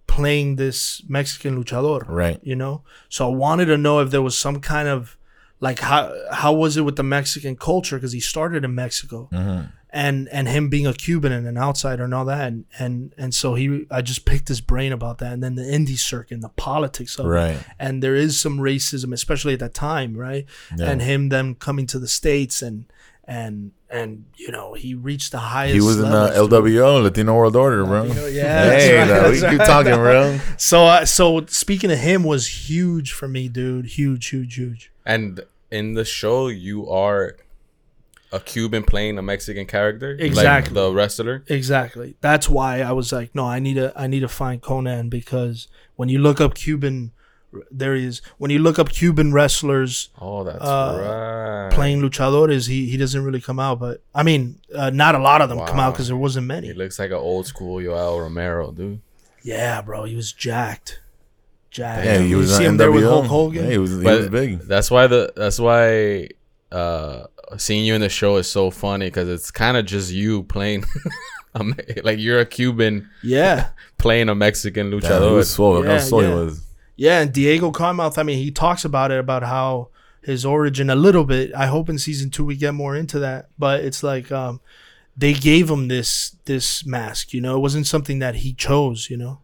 [0.08, 2.40] playing this Mexican luchador, Right.
[2.42, 2.82] You know?
[3.08, 5.16] So I wanted to know if there was some kind of
[5.60, 9.66] like how how was it with the Mexican culture because he started in Mexico Mm-hmm.
[9.92, 13.34] And and him being a Cuban and an outsider and all that and and and
[13.34, 16.42] so he I just picked his brain about that and then the indie circuit and
[16.42, 17.58] the politics of it Right.
[17.78, 20.90] and there is some racism especially at that time right Yeah.
[20.90, 22.84] and him then coming to the states and
[23.24, 26.30] and and you know he reached the highest He was in the.
[26.34, 28.02] LWO, Latino World Order, bro.
[28.02, 29.66] Latino- yeah, hey, right, no, we that's keep right.
[29.66, 30.38] talking, bro.
[30.56, 35.40] so uh, so speaking of him was huge for me dude huge huge huge And
[35.70, 37.36] in the show, you are
[38.32, 40.74] a Cuban playing a Mexican character, like Exactly.
[40.74, 41.42] the wrestler.
[41.48, 42.14] Exactly.
[42.20, 45.68] That's why I was like, no, I need to I need to find Konnan because
[45.96, 47.12] when you look up Cuban
[47.68, 51.74] there is when you look up Cuban wrestlers Oh, that's Uh, right.
[51.74, 55.42] playing luchadores, he he doesn't really come out, but I mean, uh, not a lot
[55.42, 56.68] of them come out because there wasn't many.
[56.68, 59.00] He looks like an old school Yoel Romero, dude.
[59.42, 61.00] Yeah, bro, he was jacked,
[61.72, 62.04] jacked.
[62.04, 63.64] Yeah, he You was see on him there with Hulk Hogan.
[63.64, 64.60] Yeah, he was, he But was big.
[64.60, 66.28] That's why the that's why
[66.70, 67.24] uh
[67.56, 70.84] seeing you in the show is so funny because it's kind of just you playing.
[72.04, 75.34] like you're a Cuban yeah, playing a Mexican Damn, he luchador.
[75.34, 75.82] was swole.
[75.82, 76.28] How Yeah, swole yeah.
[76.28, 76.66] he was.
[76.96, 78.18] yeah, and Diego Carmouth.
[78.18, 79.88] I mean, he talks about it about how
[80.22, 81.52] his origin a little bit.
[81.54, 84.60] I hope in season two we get more into that, but it's like um,
[85.16, 87.32] they gave him this this mask.
[87.32, 89.08] You know, it wasn't something that he chose.
[89.10, 89.40] You know,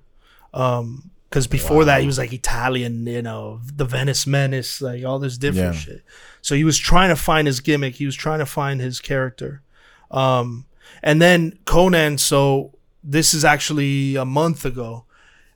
[0.55, 3.07] um, because before that he was like Italian.
[3.07, 5.81] You know, the Venice Menace, like all this different Yeah.
[5.81, 6.05] shit.
[6.43, 7.97] So he was trying to find his gimmick.
[7.97, 9.63] He was trying to find his character.
[10.11, 10.67] Um,
[11.03, 12.19] and then Konnan.
[12.21, 15.05] So this is actually a month ago.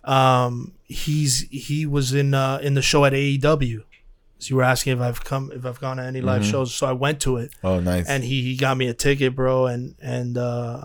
[0.04, 3.84] Um, he's he was in uh, in the show at AEW.
[4.38, 6.74] So you were asking if I've come if I've gone to any live shows.
[6.74, 8.08] So I went to it, Oh, nice.
[8.08, 9.66] and he he got me a ticket, bro.
[9.66, 10.84] And and uh,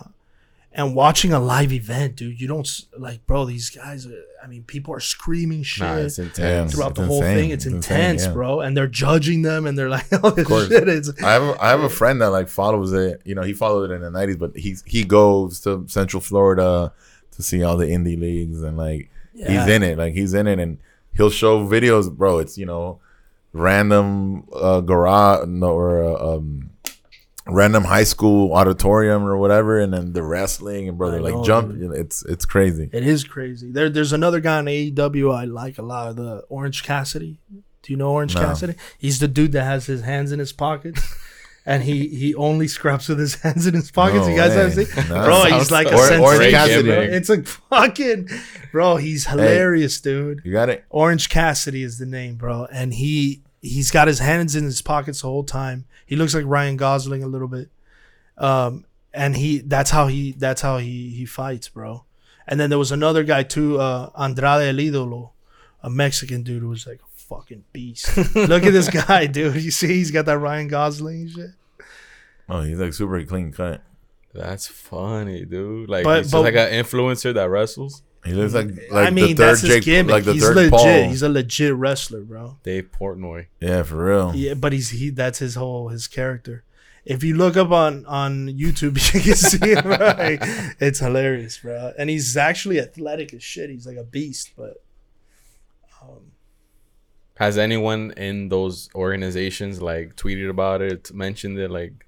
[0.78, 3.46] and watching a live event, dude, you don't like, bro.
[3.46, 4.12] These guys, are,
[4.44, 6.74] I mean, people are screaming shit Nah, it's intense.
[6.74, 7.36] throughout It's the whole insane.
[7.38, 7.50] thing.
[7.52, 8.34] It's, It's insane, intense, yeah.
[8.34, 8.60] bro.
[8.60, 10.68] And they're judging them, and they're like, "Oh, this course.
[10.68, 13.22] shit is." I have a, I have a friend that like follows it.
[13.26, 16.92] You know, he followed it in the nineties, but he's he goes to Central Florida
[17.32, 19.98] to see all the indie leagues and like he's in it.
[19.98, 20.78] Like he's in it, and
[21.16, 22.40] he'll show videos, bro.
[22.40, 23.00] It's you know
[23.54, 26.70] random uh, garage no, or uh, um
[27.48, 31.44] random high school auditorium or whatever, and then the wrestling and brother I like know,
[31.44, 31.72] jump.
[31.78, 31.92] dude.
[31.94, 32.90] It's it's crazy.
[32.92, 33.72] It is crazy.
[33.72, 36.10] There, there's another guy in AEW I like a lot.
[36.10, 37.40] of The Orange Cassidy.
[37.84, 38.42] Do you know Orange No.
[38.42, 38.74] Cassidy?
[38.98, 41.02] He's the dude that has his hands in his pockets,
[41.68, 44.26] and he he only scraps with his hands in his pockets.
[44.26, 45.08] No you guys have seen?
[45.10, 45.24] No.
[45.24, 46.20] Bro, he's like a Or-.
[46.20, 46.90] Orange Cassidy.
[46.90, 48.28] It's a fucking
[48.72, 48.96] bro.
[48.96, 50.42] He's hilarious, dude.
[50.44, 50.84] You got it.
[50.90, 55.21] Orange Cassidy is the name, bro, and he he's got his hands in his pockets
[55.21, 55.86] the whole time.
[56.06, 57.69] He looks like Ryan Gosling a little bit,
[58.38, 62.04] um, and he that's how he that's how he he fights, bro.
[62.47, 65.32] And then there was another guy too, uh, Andrade El Idolo,
[65.82, 68.15] a Mexican dude who was like a fucking beast.
[68.36, 69.56] Look at this guy, dude.
[69.62, 71.49] You see, he's got that Ryan Gosling shit.
[72.47, 73.82] Oh, he's like super clean cut.
[74.34, 75.89] That's funny, dude.
[75.89, 78.04] Like But- he's just but- like an influencer that wrestles.
[78.26, 80.12] He looks like like I mean, the third that's his Jake, gimmick.
[80.12, 80.72] like the he's third legit.
[80.72, 81.10] Paul.
[81.10, 82.58] He's a legit wrestler, bro.
[82.64, 83.48] Dave Portnoy.
[83.60, 84.36] yeah, for real.
[84.36, 86.64] Yeah, but he's he that's his whole his character.
[87.06, 89.86] If you look up on on YouTube, you can see him.
[89.86, 90.40] Right?
[90.80, 91.94] It's hilarious, bro.
[92.00, 93.70] And he's actually athletic as shit.
[93.70, 94.54] He's like a beast.
[94.58, 94.78] But
[97.36, 101.70] Has anyone in those organizations like tweeted about it, mentioned it?
[101.70, 102.06] Like,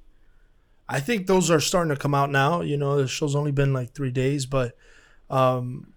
[0.88, 2.62] I think those are starting to come out now.
[2.62, 4.78] You know, the show's only been like three days, but
[5.30, 5.94] um,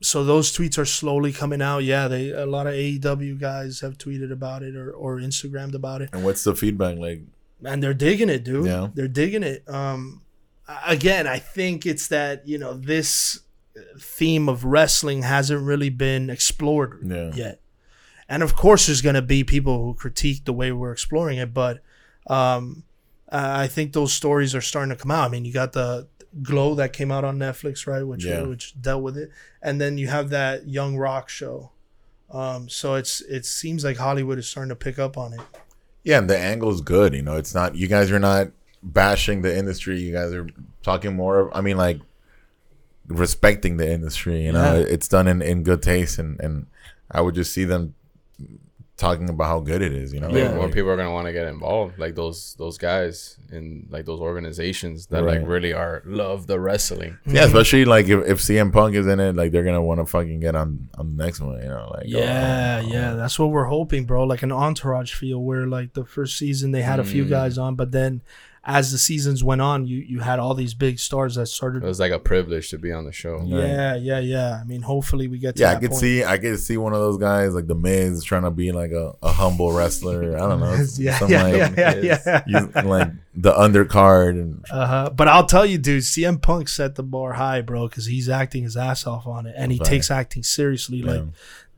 [0.00, 1.78] so those tweets are slowly coming out.
[1.84, 6.02] Yeah, they a lot of AEW guys have tweeted about it or or Instagrammed about
[6.02, 6.10] it.
[6.12, 7.22] And what's the feedback like?
[7.64, 8.66] and they're digging it, dude.
[8.66, 8.88] Yeah.
[8.94, 9.64] They're digging it.
[9.66, 10.20] Um,
[10.86, 13.40] again, I think it's that you know this
[13.98, 17.32] theme of wrestling hasn't really been explored Yeah.
[17.34, 17.60] yet.
[18.28, 21.54] And of course, there's going to be people who critique the way we're exploring it,
[21.54, 21.80] but
[22.26, 22.82] um,
[23.30, 25.24] I I think those stories are starting to come out.
[25.26, 26.08] I mean, you got the
[26.42, 28.02] Glow that came out on Netflix, right?
[28.02, 28.42] Which Yeah.
[28.42, 29.30] which dealt with it,
[29.62, 31.70] and then you have that Young Rock show.
[32.30, 35.40] Um, so it's it seems like Hollywood is starting to pick up on it.
[36.04, 37.14] Yeah, and the angle is good.
[37.14, 38.48] You know, it's not you guys are not
[38.82, 40.00] bashing the industry.
[40.00, 40.46] You guys are
[40.82, 41.56] talking more.
[41.56, 42.00] I mean, like
[43.08, 44.44] respecting the industry.
[44.44, 44.86] You know, Yeah.
[44.88, 46.66] it's done in, in good taste, and and
[47.10, 47.94] I would just see them
[48.96, 50.12] talking about how good it is.
[50.14, 52.78] You know, Like, more Like, people are gonna want to get involved, like those those
[52.78, 55.38] guys in like those organizations that Right.
[55.40, 57.18] like really are love the wrestling.
[57.26, 60.06] yeah, especially like if, if CM Punk is in it, like they're gonna want to
[60.06, 61.60] fucking get on on the next one.
[61.62, 64.24] You know, like Yeah, oh, yeah, that's what we're hoping, bro.
[64.24, 67.28] Like an entourage feel where like the first season they had a few Mm.
[67.30, 68.22] guys on, but then
[68.68, 71.84] as the seasons went on, you you had all these big stars that started.
[71.84, 73.40] It was like a privilege to be on the show.
[73.46, 74.58] yeah, yeah, yeah.
[74.60, 76.00] I mean, hopefully we get to Yeah, I that could point.
[76.00, 78.90] see I could see one of those guys like the Miz trying to be like
[78.90, 80.34] a, a humble wrestler.
[80.36, 80.74] I don't know.
[80.98, 82.42] yeah, yeah, like, yeah, yeah, yeah.
[82.46, 85.10] you- like the undercard and Uh-huh.
[85.14, 88.64] But I'll tell you, dude, CM Punk set the bar high, bro, because he's acting
[88.64, 89.86] his ass off on it, and he Right.
[89.88, 91.02] takes acting seriously.
[91.02, 91.26] Like Yeah.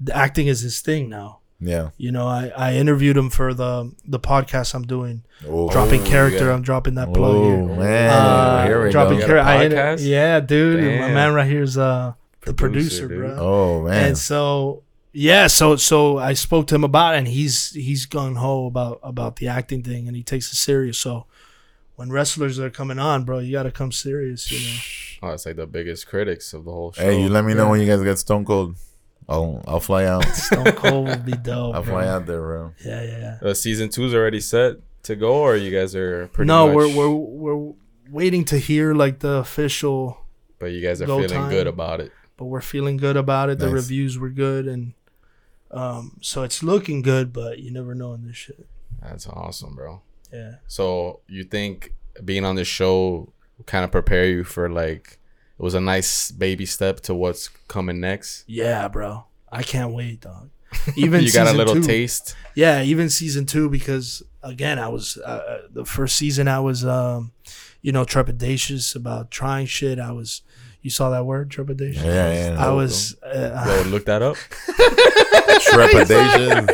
[0.00, 1.37] the acting is his thing now.
[1.60, 1.90] Yeah.
[1.96, 6.46] You know, I, I interviewed him for the the podcast I'm doing, Oh, dropping character.
[6.46, 6.52] yeah.
[6.54, 7.76] I'm dropping that plug oh here.
[7.76, 9.26] man, Uh, here we dropping go.
[9.26, 9.64] You character.
[9.64, 11.00] Inter- yeah, dude.
[11.00, 12.12] My man right here is uh
[12.44, 13.36] the Producer, producer, dude.
[13.36, 13.44] bro.
[13.44, 14.82] Oh man, And so
[15.12, 19.00] yeah, so so I spoke to him about it and he's he's gung ho about
[19.02, 20.98] about the acting thing and he takes it serious.
[20.98, 21.26] So
[21.96, 24.78] when wrestlers are coming on, bro, you gotta come serious, you know.
[25.30, 27.02] Oh, it's like the biggest critics of the whole show.
[27.02, 27.70] hey, you let me know Yeah.
[27.70, 28.76] when you guys get Stone Cold.
[29.28, 30.24] I'll I'll fly out.
[30.34, 31.74] Stone Cold would be dope.
[31.74, 31.94] I'll bro.
[31.94, 32.72] fly out there, bro.
[32.84, 33.48] Yeah, yeah, yeah.
[33.50, 36.94] Uh, season two's already set to go, or you guys are pretty No, much, we're
[36.96, 37.14] we're
[37.56, 37.74] we're
[38.10, 40.18] waiting to hear like the official
[40.58, 41.50] but you guys are go feeling time.
[41.50, 42.10] good about it.
[42.36, 43.58] but we're feeling good about it.
[43.58, 44.94] The reviews were good and
[45.70, 48.66] um so it's looking good, but you never know in this shit.
[49.02, 50.00] That's awesome, bro.
[50.32, 50.54] Yeah.
[50.66, 51.92] So you think
[52.24, 53.32] being on this show
[53.66, 55.17] kind of prepare you for like
[55.58, 58.44] it was a nice baby step to what's coming next?
[58.46, 59.24] Yeah, bro.
[59.50, 60.50] I can't wait, dog.
[60.96, 61.82] Even you got a little two.
[61.82, 62.36] taste.
[62.54, 66.46] Yeah, even season two because again, I was uh, uh, the first season.
[66.46, 67.32] I was, um,
[67.80, 69.98] you know, trepidatious about trying shit.
[69.98, 70.42] I was,
[70.88, 72.02] you saw that word, trepidation.
[72.02, 72.66] Yeah, yeah.
[72.66, 73.14] I was.
[73.22, 74.36] Uh, Yo, look that up.
[75.60, 76.66] trepidation.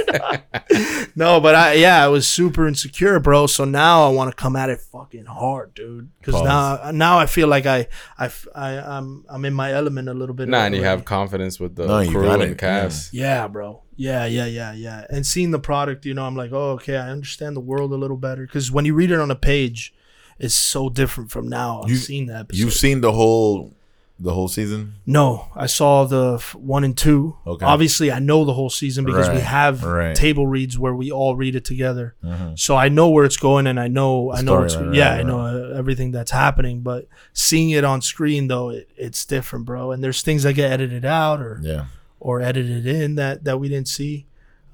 [1.17, 3.47] no, but I yeah, I was super insecure, bro.
[3.47, 6.11] So now I want to come at it fucking hard, dude.
[6.21, 7.89] Because now now I feel like I
[8.19, 10.49] I I I'm I'm in my element a little bit.
[10.49, 13.13] Nah, and you have confidence with the No, crew and it, cast.
[13.13, 13.83] Yeah, bro.
[13.97, 15.07] Yeah, yeah, yeah, yeah.
[15.11, 17.97] And seeing the product, you know, I'm like, oh, okay, I understand the world a
[17.97, 18.43] little better.
[18.47, 19.95] Because when you read it on a page,
[20.39, 21.83] it's so different from now.
[21.83, 22.41] I've You- seen that.
[22.41, 22.61] Episode.
[22.61, 23.73] You've seen the whole
[24.19, 24.95] the whole season?
[25.07, 27.37] No, I saw the f- one and two.
[27.47, 27.67] Okay.
[27.67, 30.15] Obviously, I know the whole season because we have right.
[30.15, 32.15] table reads where we all read it together.
[32.25, 32.59] Mhm.
[32.59, 35.21] So I know where it's going, and I know I know it's, storyline, yeah, right,
[35.21, 36.83] I know uh, everything that's happening.
[36.83, 39.91] But seeing it on screen though, it, it's different, bro.
[39.93, 41.87] And there's things that get edited out or Yeah.
[42.21, 44.27] or edited in that that we didn't see.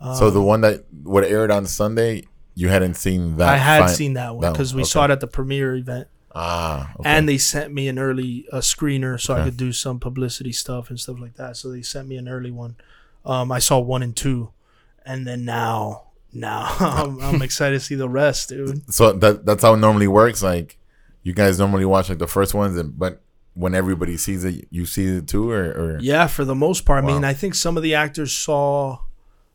[0.02, 2.24] so Um, the one that what aired on Sunday,
[2.54, 3.48] you hadn't seen that.
[3.48, 4.88] I had seen that one because we okay.
[4.88, 7.08] saw it at the premiere event, Ah, okay.
[7.08, 10.88] and they sent me an early uh, screener so I could do some publicity stuff
[10.88, 11.56] and stuff like that.
[11.56, 12.76] So they sent me an early one.
[13.24, 14.50] Um, I saw one and two,
[15.04, 18.92] and then now, now I'm, I'm excited to see the rest, dude.
[18.92, 20.42] so that that's how it normally works.
[20.42, 20.78] Like
[21.24, 23.20] you guys normally watch like the first ones, and but
[23.54, 27.02] when everybody sees it, you see it too, or, or Yeah, for the most part.
[27.02, 29.00] I mean, I think some of the actors saw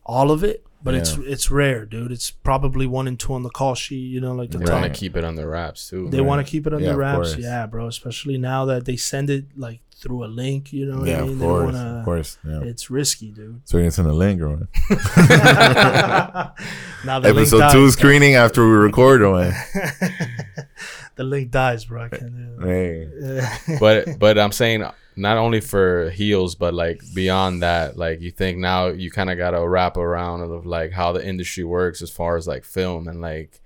[0.04, 2.12] all of it, but it's it's rare, dude.
[2.12, 3.96] It's probably one and two on the call sheet.
[4.10, 6.08] You know, like the They want to keep it on under wraps too.
[6.10, 7.16] They want to keep it under Yeah, of wraps.
[7.16, 7.36] course.
[7.38, 7.86] Yeah, bro.
[7.86, 10.72] Especially now that they send it like through a link.
[10.72, 11.32] You know what yeah, I mean?
[11.32, 12.60] of course, wanna- of course, yeah.
[12.62, 13.62] It's risky, dude.
[13.64, 14.68] So you're gonna send a link, or
[17.04, 17.72] now the episode dies.
[17.72, 19.54] two screening after we record, or what?
[21.16, 22.04] the link dies, bro.
[22.04, 23.08] I can't do Hey.
[23.10, 23.80] it.
[23.80, 24.84] but but I'm saying
[25.16, 29.38] not only for heels, but like beyond that, like you think now you kind of
[29.38, 33.08] got to wrap around of like how the industry works as far as like film
[33.08, 33.60] and like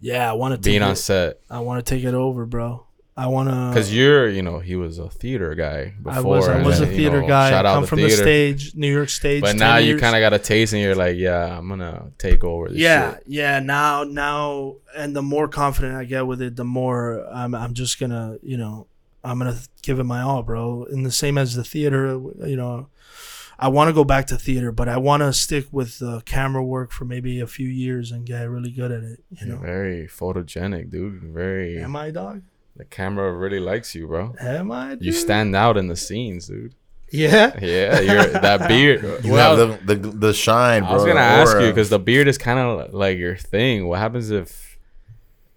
[0.00, 2.86] yeah, I want to being on it, set I want to take it over, bro.
[3.16, 6.12] I want to because you're you know he was a theater guy before.
[6.12, 7.50] I was I was a then, you theater know, guy.
[7.50, 8.16] Shout out come the from theater.
[8.16, 9.40] the stage, New York stage.
[9.40, 12.10] But 10 now you kind of got a taste, and you're like, yeah, I'm gonna
[12.18, 12.68] take over.
[12.68, 13.22] This yeah shit.
[13.28, 17.74] yeah now now and the more confident i get with it the more i'm, I'm
[17.74, 18.86] just gonna you know
[19.24, 22.88] i'm gonna give it my all bro and the same as the theater you know
[23.58, 26.62] i want to go back to theater but i want to stick with uh, camera
[26.62, 30.06] work for maybe a few years and get really good at it you know Very
[30.06, 31.22] photogenic, dude.
[31.22, 31.78] Very.
[31.78, 32.42] am i dog
[32.76, 34.34] The camera really likes you, bro.
[34.40, 34.96] Am I?
[35.00, 36.74] You stand out in the scenes, dude.
[37.14, 37.56] Yeah.
[37.62, 39.24] Yeah, you're that beard.
[39.24, 40.90] You well, have the, the the shine, bro.
[40.90, 43.86] I was gonna the ask you because the beard is kind of like your thing.
[43.86, 44.78] What happens if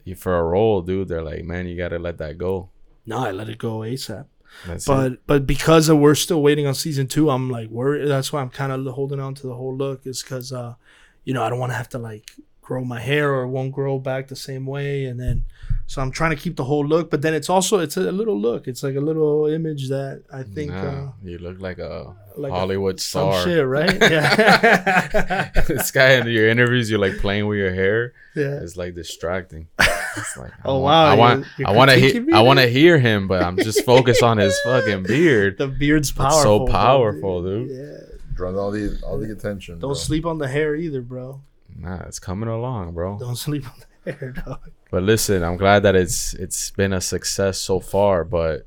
[0.03, 1.07] you for a role, dude?
[1.07, 2.69] They're like, man, you gotta let that go.
[3.07, 4.25] No, I let it go ASAP.
[4.67, 4.87] That's it.
[4.87, 8.07] But but because of we're still waiting on season two, I'm like worried.
[8.07, 10.05] That's why I'm kind of holding on to the whole look.
[10.05, 10.75] Is because uh,
[11.23, 12.31] you know, I don't want to have to like
[12.61, 15.45] grow my hair or it won't grow back the same way, and then
[15.85, 17.09] so I'm trying to keep the whole look.
[17.09, 18.67] But then it's also it's a little look.
[18.67, 22.51] It's like a little image that I think Nah, uh, you look like a like
[22.51, 23.43] a- Hollywood some star.
[23.45, 23.97] shit, right?
[24.11, 25.51] Yeah.
[25.67, 28.13] this guy in your interviews, you're like playing with your hair.
[28.35, 28.59] yeah.
[28.63, 29.67] It's like distracting.
[30.17, 32.41] It's like, I Oh, want- wow, I want, you're- you're I want to hear, I
[32.41, 35.57] want to hear him, but I'm just focused on his fucking beard.
[35.57, 36.41] The beard's It's powerful.
[36.41, 37.69] so bro, powerful, dude.
[37.69, 38.15] Yeah.
[38.35, 39.75] draws all the all the attention.
[39.79, 39.93] Don't bro.
[39.93, 41.41] sleep on the hair either, bro.
[41.75, 43.17] Nah, it's coming along, bro.
[43.19, 44.59] Don't sleep on the hair, dog.
[44.89, 48.23] But listen, I'm glad that it's it's been a success so far.
[48.23, 48.65] But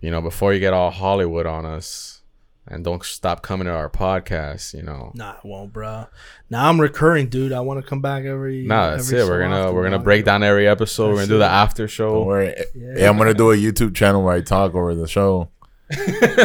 [0.00, 2.15] you know, before you get all Hollywood on us,
[2.68, 5.12] and don't stop coming to our podcast, you know.
[5.14, 6.06] Nah, I won't, bro.
[6.50, 7.52] Now I'm recurring, dude.
[7.52, 8.66] I want to come back every.
[8.66, 9.28] Nah, that's every it.
[9.28, 11.08] We're so gonna we're gonna break down every episode.
[11.08, 11.48] we're gonna do the it.
[11.48, 12.22] after Don't show.
[12.24, 12.54] worry.
[12.74, 12.94] Yeah.
[12.98, 15.48] Yeah, I'm gonna do a YouTube channel where I talk over the show.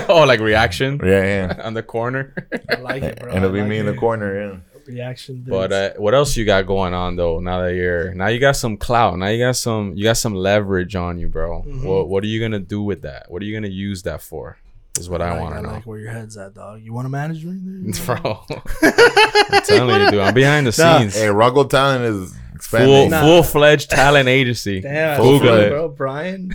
[0.09, 1.23] oh, like reaction Yeah,
[1.57, 1.61] yeah.
[1.63, 2.33] on the corner.
[2.69, 3.29] I like it, bro.
[3.29, 4.39] and it'll be like me in the corner.
[4.51, 4.57] Yeah.
[4.87, 5.43] Reaction.
[5.47, 7.39] But uh, what else you got going on though?
[7.39, 9.17] Now that you're now you got some clout.
[9.17, 11.61] Now you got some you got some leverage on you, bro.
[11.61, 11.83] Mhm.
[11.83, 13.29] What what are you gonna do with that?
[13.31, 14.57] What are you gonna use that for?
[14.99, 16.81] Is what I, like- want to know, like where your head's at, dog.
[16.81, 17.93] You want to manage me?
[18.05, 18.43] bro.
[18.83, 20.19] I'm telling you, dude.
[20.19, 20.99] I'm behind the Nah.
[20.99, 21.15] scenes.
[21.15, 23.09] Hey, Rocco Talent is full.
[23.09, 23.21] Nah.
[23.21, 24.81] full fledged talent agency.
[24.81, 25.69] Damn, Full Google it.
[25.69, 25.87] bro.
[25.89, 26.51] Brian.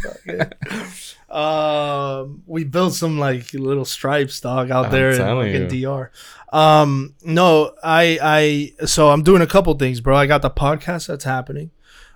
[1.31, 5.87] um, we built some like little stripes, dog, out I'm there in telling fucking you.
[5.89, 6.11] DR.
[6.53, 10.17] Um, no, I, I, so I'm doing a couple things, bro.
[10.17, 11.71] I got the podcast that's happening.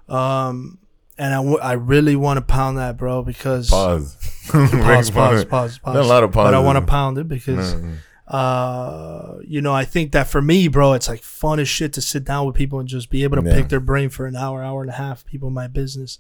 [0.08, 0.78] Um,
[1.20, 4.16] and I, w- I really want to pound that, bro, because Pause.
[4.50, 5.44] pause, pause, pause.
[5.44, 5.94] pause, pause.
[5.94, 7.96] There's a lot of pause, But I want to pound it because, Mm.
[8.26, 12.00] uh, you know, I think that for me, bro, it's like fun as shit to
[12.00, 13.54] sit down with people and just be able to Yeah.
[13.56, 15.24] pick their brain for an hour, hour and a half.
[15.24, 16.18] People in my business.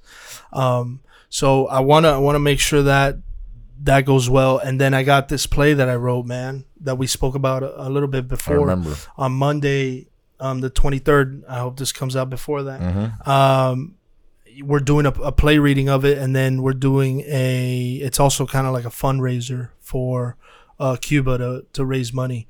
[0.52, 3.16] Um, so I wanna, I wanna make sure that
[3.82, 4.58] that goes well.
[4.58, 7.86] And then I got this play that I wrote, man, that we spoke about a,
[7.86, 8.94] a little bit I before remember.
[9.16, 11.42] on Monday, um, the 23rd.
[11.48, 13.26] I hope this comes out before that Mhm.
[13.28, 13.94] um
[14.62, 18.46] we're doing a, a play reading of it and then we're doing a it's also
[18.46, 20.36] kind of like a fundraiser for
[20.78, 22.46] uh cuba to to raise money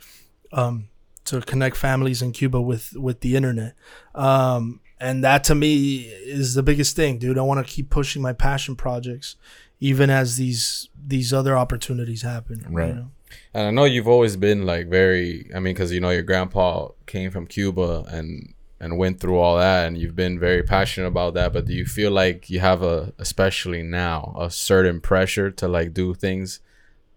[0.52, 0.88] um
[1.24, 3.74] to connect families in cuba with with the internet
[4.14, 8.20] um and that to me is the biggest thing dude i want to keep pushing
[8.22, 9.36] my passion projects
[9.80, 12.94] even as these these other opportunities happen you Right.
[12.94, 13.10] know?
[13.54, 15.48] And I know you've always been like very.
[15.54, 19.58] I mean, because you know your grandpa came from Cuba and and went through all
[19.58, 21.52] that, and you've been very passionate about that.
[21.52, 25.92] But do you feel like you have a, especially now, a certain pressure to like
[25.92, 26.60] do things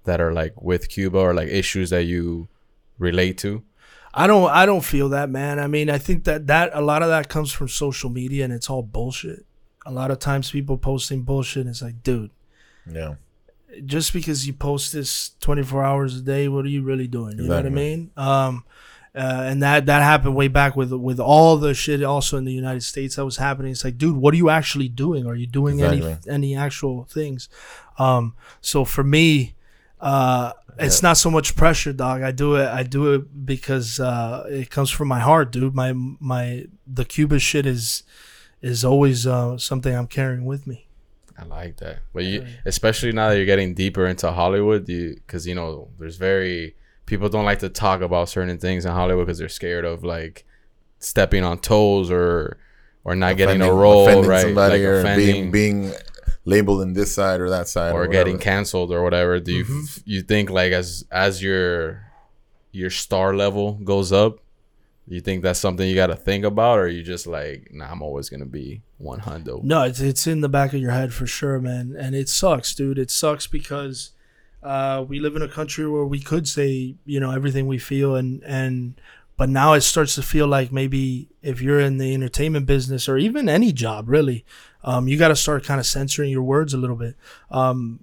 [0.03, 2.49] that are like with Cuba or like issues that you
[2.99, 3.63] relate to?
[4.13, 5.57] I don't I don't feel that man.
[5.59, 8.53] I mean, I think that that a lot of that comes from social media and
[8.53, 9.45] it's all bullshit.
[9.85, 12.29] A lot of times people posting bullshit and it's like, dude,
[12.85, 13.15] Yeah.
[13.85, 17.37] just because you post this 24 hours a day, what are you really doing?
[17.39, 18.11] You know what I mean?
[18.15, 18.65] Um
[19.15, 22.53] uh, and that that happened way back with with all the shit also in the
[22.53, 23.71] United States that was happening.
[23.71, 25.27] It's like, dude, what are you actually doing?
[25.27, 26.31] Are you doing any Exactly.
[26.31, 27.47] any actual things?
[27.99, 29.55] Um, so for me,
[30.01, 32.23] uh, it's not so much pressure, dog.
[32.23, 32.67] I do it.
[32.67, 35.75] I do it because uh, it comes from my heart, dude.
[35.75, 38.03] My my the Cuba shit is
[38.61, 40.87] is always uh, something I'm carrying with me.
[41.37, 41.99] I like that.
[42.13, 46.17] But you, especially now that you're getting deeper into Hollywood, you because you know there's
[46.17, 46.75] very
[47.05, 50.45] people don't like to talk about certain things in Hollywood because they're scared of like
[50.99, 52.57] stepping on toes or
[53.03, 55.93] or not getting a role offending right, somebody like or offending being being
[56.45, 59.39] labeled in this side or that side or or, getting canceled or whatever.
[59.39, 59.83] Do you Mm-hmm.
[59.83, 62.05] f you think like as as your
[62.71, 64.39] your star level goes up,
[65.07, 68.01] you think that's something you got to think about, or you just like, nah, I'm
[68.01, 69.61] always gonna be one hundo.
[69.63, 71.95] No, it's it's in the back of your head for sure, man.
[71.97, 72.97] And it sucks, dude.
[72.97, 74.11] It sucks because
[74.63, 78.15] uh, we live in a country where we could say, you know, everything we feel
[78.15, 78.99] and and
[79.35, 83.17] but now it starts to feel like maybe if you're in the entertainment business or
[83.17, 84.45] even any job really,
[84.83, 87.15] um, you got to start kind of censoring your words a little bit.
[87.49, 87.99] Um,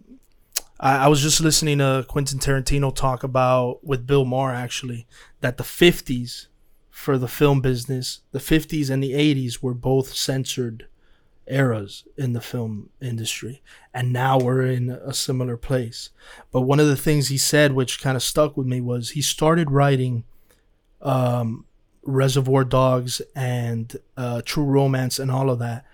[0.81, 5.07] I, I was just listening to Quentin Tarantino talk about with Bill Maher actually
[5.41, 6.47] that the 50s
[6.91, 10.87] for the film business, the 50s and the 80s were both censored
[11.51, 13.61] eras in the film industry
[13.93, 16.11] and now we're in a similar place.
[16.53, 19.23] But one of the things he said which kind of stuck with me was he
[19.23, 20.25] started writing
[21.03, 21.65] um
[22.03, 25.85] reservoir dogs and uh true romance and all of that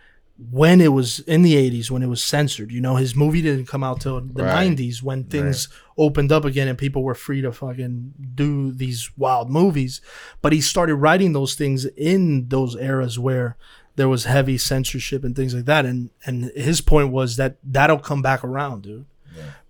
[0.51, 2.71] when it was in the 80s when it was censored.
[2.71, 4.71] You know his movie didn't come out till the Right.
[4.71, 9.49] 90s when things opened up again and people were free to fucking do these wild
[9.51, 10.03] movies.
[10.43, 13.57] But he started writing those things in those eras where
[13.97, 15.84] there was heavy censorship and things like that.
[15.84, 19.07] And and his point was that that'll come back around dude.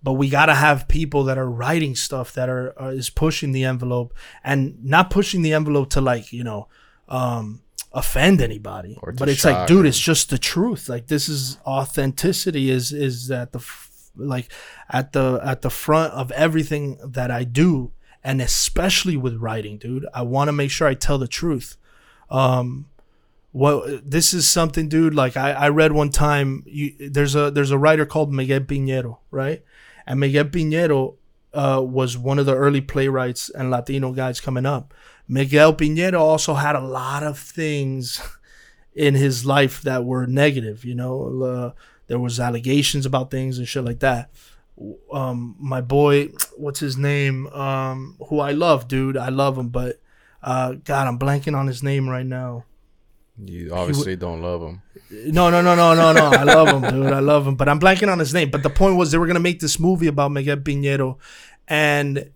[0.02, 3.50] But we got to have people that are writing stuff that are, are is pushing
[3.52, 4.14] the envelope
[4.44, 6.68] and not pushing the envelope to like you know
[7.08, 7.62] um
[7.92, 8.96] offend anybody.
[9.18, 10.88] But it's like dude it's just the truth.
[10.88, 14.50] Like this is authenticity is is at the f- like
[14.88, 17.92] at the at the front of everything that i do.
[18.24, 21.76] And especially with writing dude i want to make sure i tell the truth.
[22.30, 22.86] Um
[23.56, 27.70] well this is something dude like i i read one time you, there's a there's
[27.70, 29.62] a writer called miguel piñero right?
[30.06, 31.16] And miguel piñero
[31.54, 34.92] uh, was one of the early playwrights and latino guys coming up.
[35.26, 38.20] Miguel piñero also had a lot of things
[38.94, 41.42] in his life that were negative you know?
[41.42, 44.30] Uh, there was allegations about things and shit like that.
[45.10, 47.46] Um my boy what's his name?
[47.48, 50.00] Um who i love dude i love him but
[50.42, 52.64] uh god i'm blanking on his name right now
[53.38, 54.82] You obviously don't love him.
[55.10, 56.26] no, no, no, no, no, no.
[56.30, 57.12] I love him, dude.
[57.12, 57.54] I love him.
[57.56, 58.50] But I'm blanking on his name.
[58.50, 61.18] But the point was they were gonna make this movie about Miguel Piñero,
[61.68, 62.30] and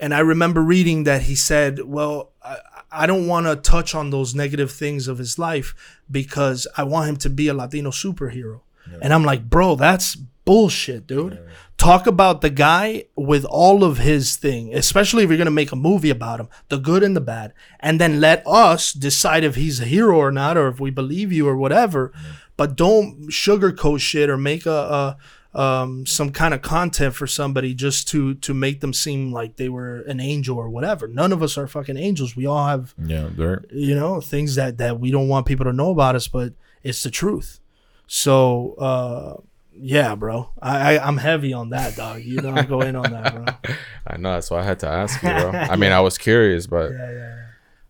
[0.00, 2.58] and I remember reading that he said, "Well, I,
[2.90, 7.08] I don't want to touch on those negative things of his life because I want
[7.08, 8.60] him to be a Latino superhero."
[9.00, 11.38] And I'm like, "Bro, that's bullshit, dude."
[11.82, 15.76] Talk about the guy with all of his thing, especially if you're gonna make a
[15.76, 19.80] movie about him, the good and the bad, and then let us decide if he's
[19.80, 22.12] a hero or not, or if we believe you or whatever.
[22.56, 27.74] But don't sugarcoat shit or make a, a um, some kind of content for somebody
[27.74, 31.08] just to to make them seem like they were an angel or whatever.
[31.08, 32.36] None of us are fucking angels.
[32.36, 33.68] We all have Yeah, dirt.
[33.72, 36.52] you know things that that we don't want people to know about us, but
[36.84, 37.58] it's the truth.
[38.06, 39.42] So uh,
[39.74, 42.22] yeah, bro, I, I I'm heavy on that, dog.
[42.22, 43.74] You know, I go in on that, bro.
[44.06, 45.50] I know that's why I had to ask you, bro.
[45.54, 47.36] I mean, I was curious, but Yeah, yeah, yeah.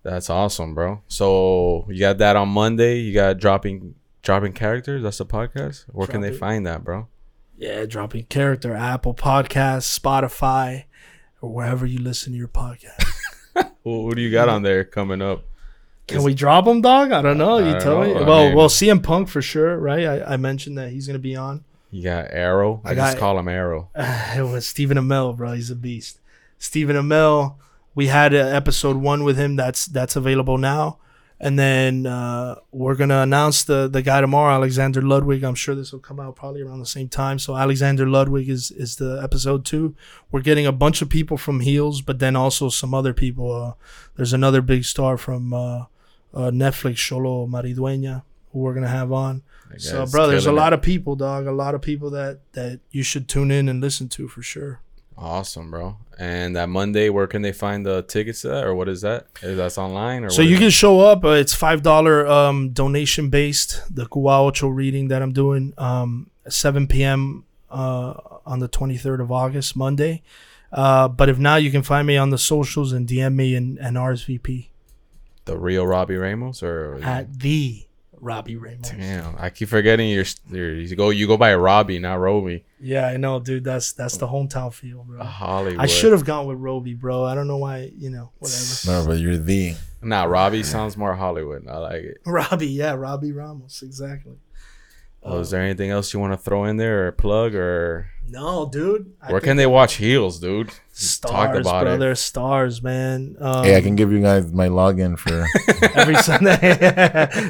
[0.03, 1.03] that's awesome, bro.
[1.09, 2.99] So you got that on Monday.
[3.01, 5.03] You got dropping dropping characters.
[5.03, 5.85] That's the podcast.
[5.93, 7.09] Where can they find that, bro?
[7.59, 10.85] Yeah, dropping character, Apple Podcasts, Spotify,
[11.41, 13.05] or wherever you listen to your podcast.
[13.85, 15.45] Who, who do you got on there coming up?
[16.07, 17.13] Can we drop him, dog?
[17.13, 17.59] I don't know.
[17.59, 18.15] I You don't tell me.
[18.15, 20.05] I Well, mean- well, CM Punk for sure, right?
[20.07, 21.65] I, I mentioned that he's gonna be on.
[21.93, 22.81] You got Arrow.
[22.87, 23.91] I, I just call him Arrow.
[23.95, 25.53] it was Stephen Amell, bro.
[25.53, 26.21] He's a beast.
[26.59, 27.57] Stephen Amell.
[27.95, 29.57] We had uh, episode one with him.
[29.57, 30.99] That's that's available now.
[31.39, 35.45] And then uh, we're gonna announce the the guy tomorrow, Alexander Ludwig.
[35.45, 37.39] I'm sure this will come out probably around the same time.
[37.39, 39.95] So Alexander Ludwig is is the episode two.
[40.31, 43.53] We're getting a bunch of people from Heels, but then also some other people.
[43.53, 43.73] Uh,
[44.17, 45.81] there's another big star from uh,
[46.33, 48.23] uh, Netflix, Xolo Maridueña,
[48.53, 49.43] who we're gonna have on.
[49.79, 50.77] So, bro, there's a lot it.
[50.77, 51.47] of people, dog.
[51.47, 54.81] A lot of people that that you should tune in and listen to for sure.
[55.17, 55.97] Awesome, bro.
[56.19, 59.27] And that Monday, where can they find the tickets to that, or what is that?
[59.43, 60.31] Is that online or?
[60.31, 61.25] So you can show up.
[61.25, 63.83] Uh, it's five dollar um, donation based.
[63.95, 67.45] The Cuba Ocho reading that I'm doing, um, 7 p.m.
[67.71, 70.23] Uh, on the 23rd of August, Monday.
[70.71, 73.79] Uh, but if not, you can find me on the socials and DM me and,
[73.79, 74.69] and RSVP
[75.45, 77.87] the real Robbie Ramos, or at the
[78.23, 78.89] Robbie Ramos.
[78.89, 82.65] damn, I keep forgetting your, your you go you go by Robbie, not Roby.
[82.81, 83.65] Yeah, I know, dude.
[83.65, 85.25] That's that's the hometown feel, bro.
[85.25, 85.81] Hollywood.
[85.81, 87.25] I should have gone with Roby, bro.
[87.25, 87.91] I don't know why.
[87.97, 88.65] You know, whatever.
[88.87, 89.75] No, but you're the.
[90.01, 91.67] Nah, Robbie sounds more Hollywood.
[91.67, 92.19] I like it.
[92.25, 94.37] Robbie, yeah, Robbie Ramos, exactly.
[95.25, 98.09] Oh, is uh, there anything else you want to throw in there or plug or
[98.29, 99.13] No, dude.
[99.21, 100.69] I where can they watch Heels, dude?
[100.69, 101.95] You Starz, about bro.
[101.95, 101.99] it.
[101.99, 103.37] They're stars, man.
[103.41, 105.47] Um, Hey, I can give you guys my login for.
[105.99, 106.57] every Sunday.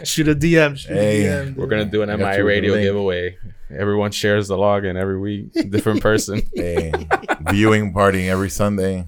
[0.05, 0.77] shoot a DM.
[0.77, 1.57] Shoot Hey, a DM.
[1.57, 3.39] We're gonna do an MI you with the radio giveaway.
[3.70, 6.43] Everyone shares the login every week, different person.
[6.59, 6.93] a
[7.51, 9.07] viewing party every Sunday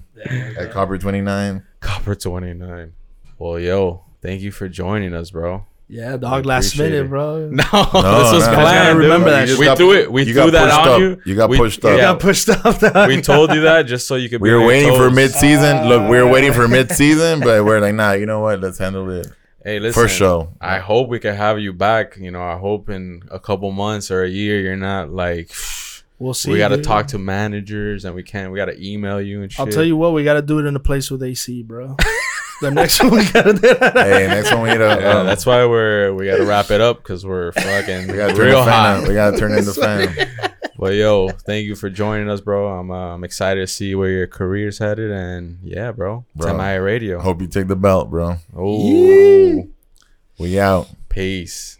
[0.57, 1.63] at Copper 29.
[1.81, 2.93] Copper twenty nine.
[3.37, 5.65] Well, yo, thank you for joining us, bro.
[5.87, 6.45] Yeah, dog.
[6.47, 7.09] Last minute, it.
[7.09, 7.47] bro.
[7.49, 8.53] No, No, this was no.
[8.53, 8.87] planned.
[8.87, 9.65] gotta remember that We shit.
[9.65, 10.11] Got- threw it.
[10.11, 10.99] We threw that pushed on up.
[10.99, 11.21] you.
[11.25, 11.97] You got We- pushed You up.
[11.97, 13.07] yeah, got pushed up.
[13.07, 14.41] we told you that just so you could.
[14.41, 15.87] We be were on your waiting for mid season.
[15.87, 18.61] Look, we were waiting for mid season, but we're like, nah, you know what?
[18.61, 19.27] Let's handle it.
[19.63, 20.01] Hey, listen.
[20.01, 20.49] For sure.
[20.61, 22.17] I hope we can have you back.
[22.17, 25.51] You know, I hope in a couple months or a year you're not like.
[26.17, 26.49] We'll see.
[26.49, 28.49] we got to talk to managers and we can't.
[28.49, 29.59] We got to email you and shit.
[29.59, 30.13] I'll tell you what.
[30.13, 31.97] We got to do it in a place with AC, bro.
[32.61, 33.67] the next one we got to do.
[33.79, 35.01] Hey, next one we gotta.
[35.01, 38.13] Yeah, um, that's why we're we got to wrap it up because we're fucking we
[38.17, 38.97] gotta turn real the fan hot.
[39.03, 39.07] on.
[39.07, 39.73] We gotta turn in the
[40.35, 40.53] fan.
[40.77, 42.67] But yo, thank you for joining us, bro.
[42.67, 46.57] I'm uh, I'm excited to see where your career's headed, and yeah, bro, it's Bro.
[46.57, 47.19] MIA Radio.
[47.19, 48.37] Hope you take the belt, bro.
[48.55, 49.67] Oh,
[50.37, 50.87] We out.
[51.09, 51.74] peace.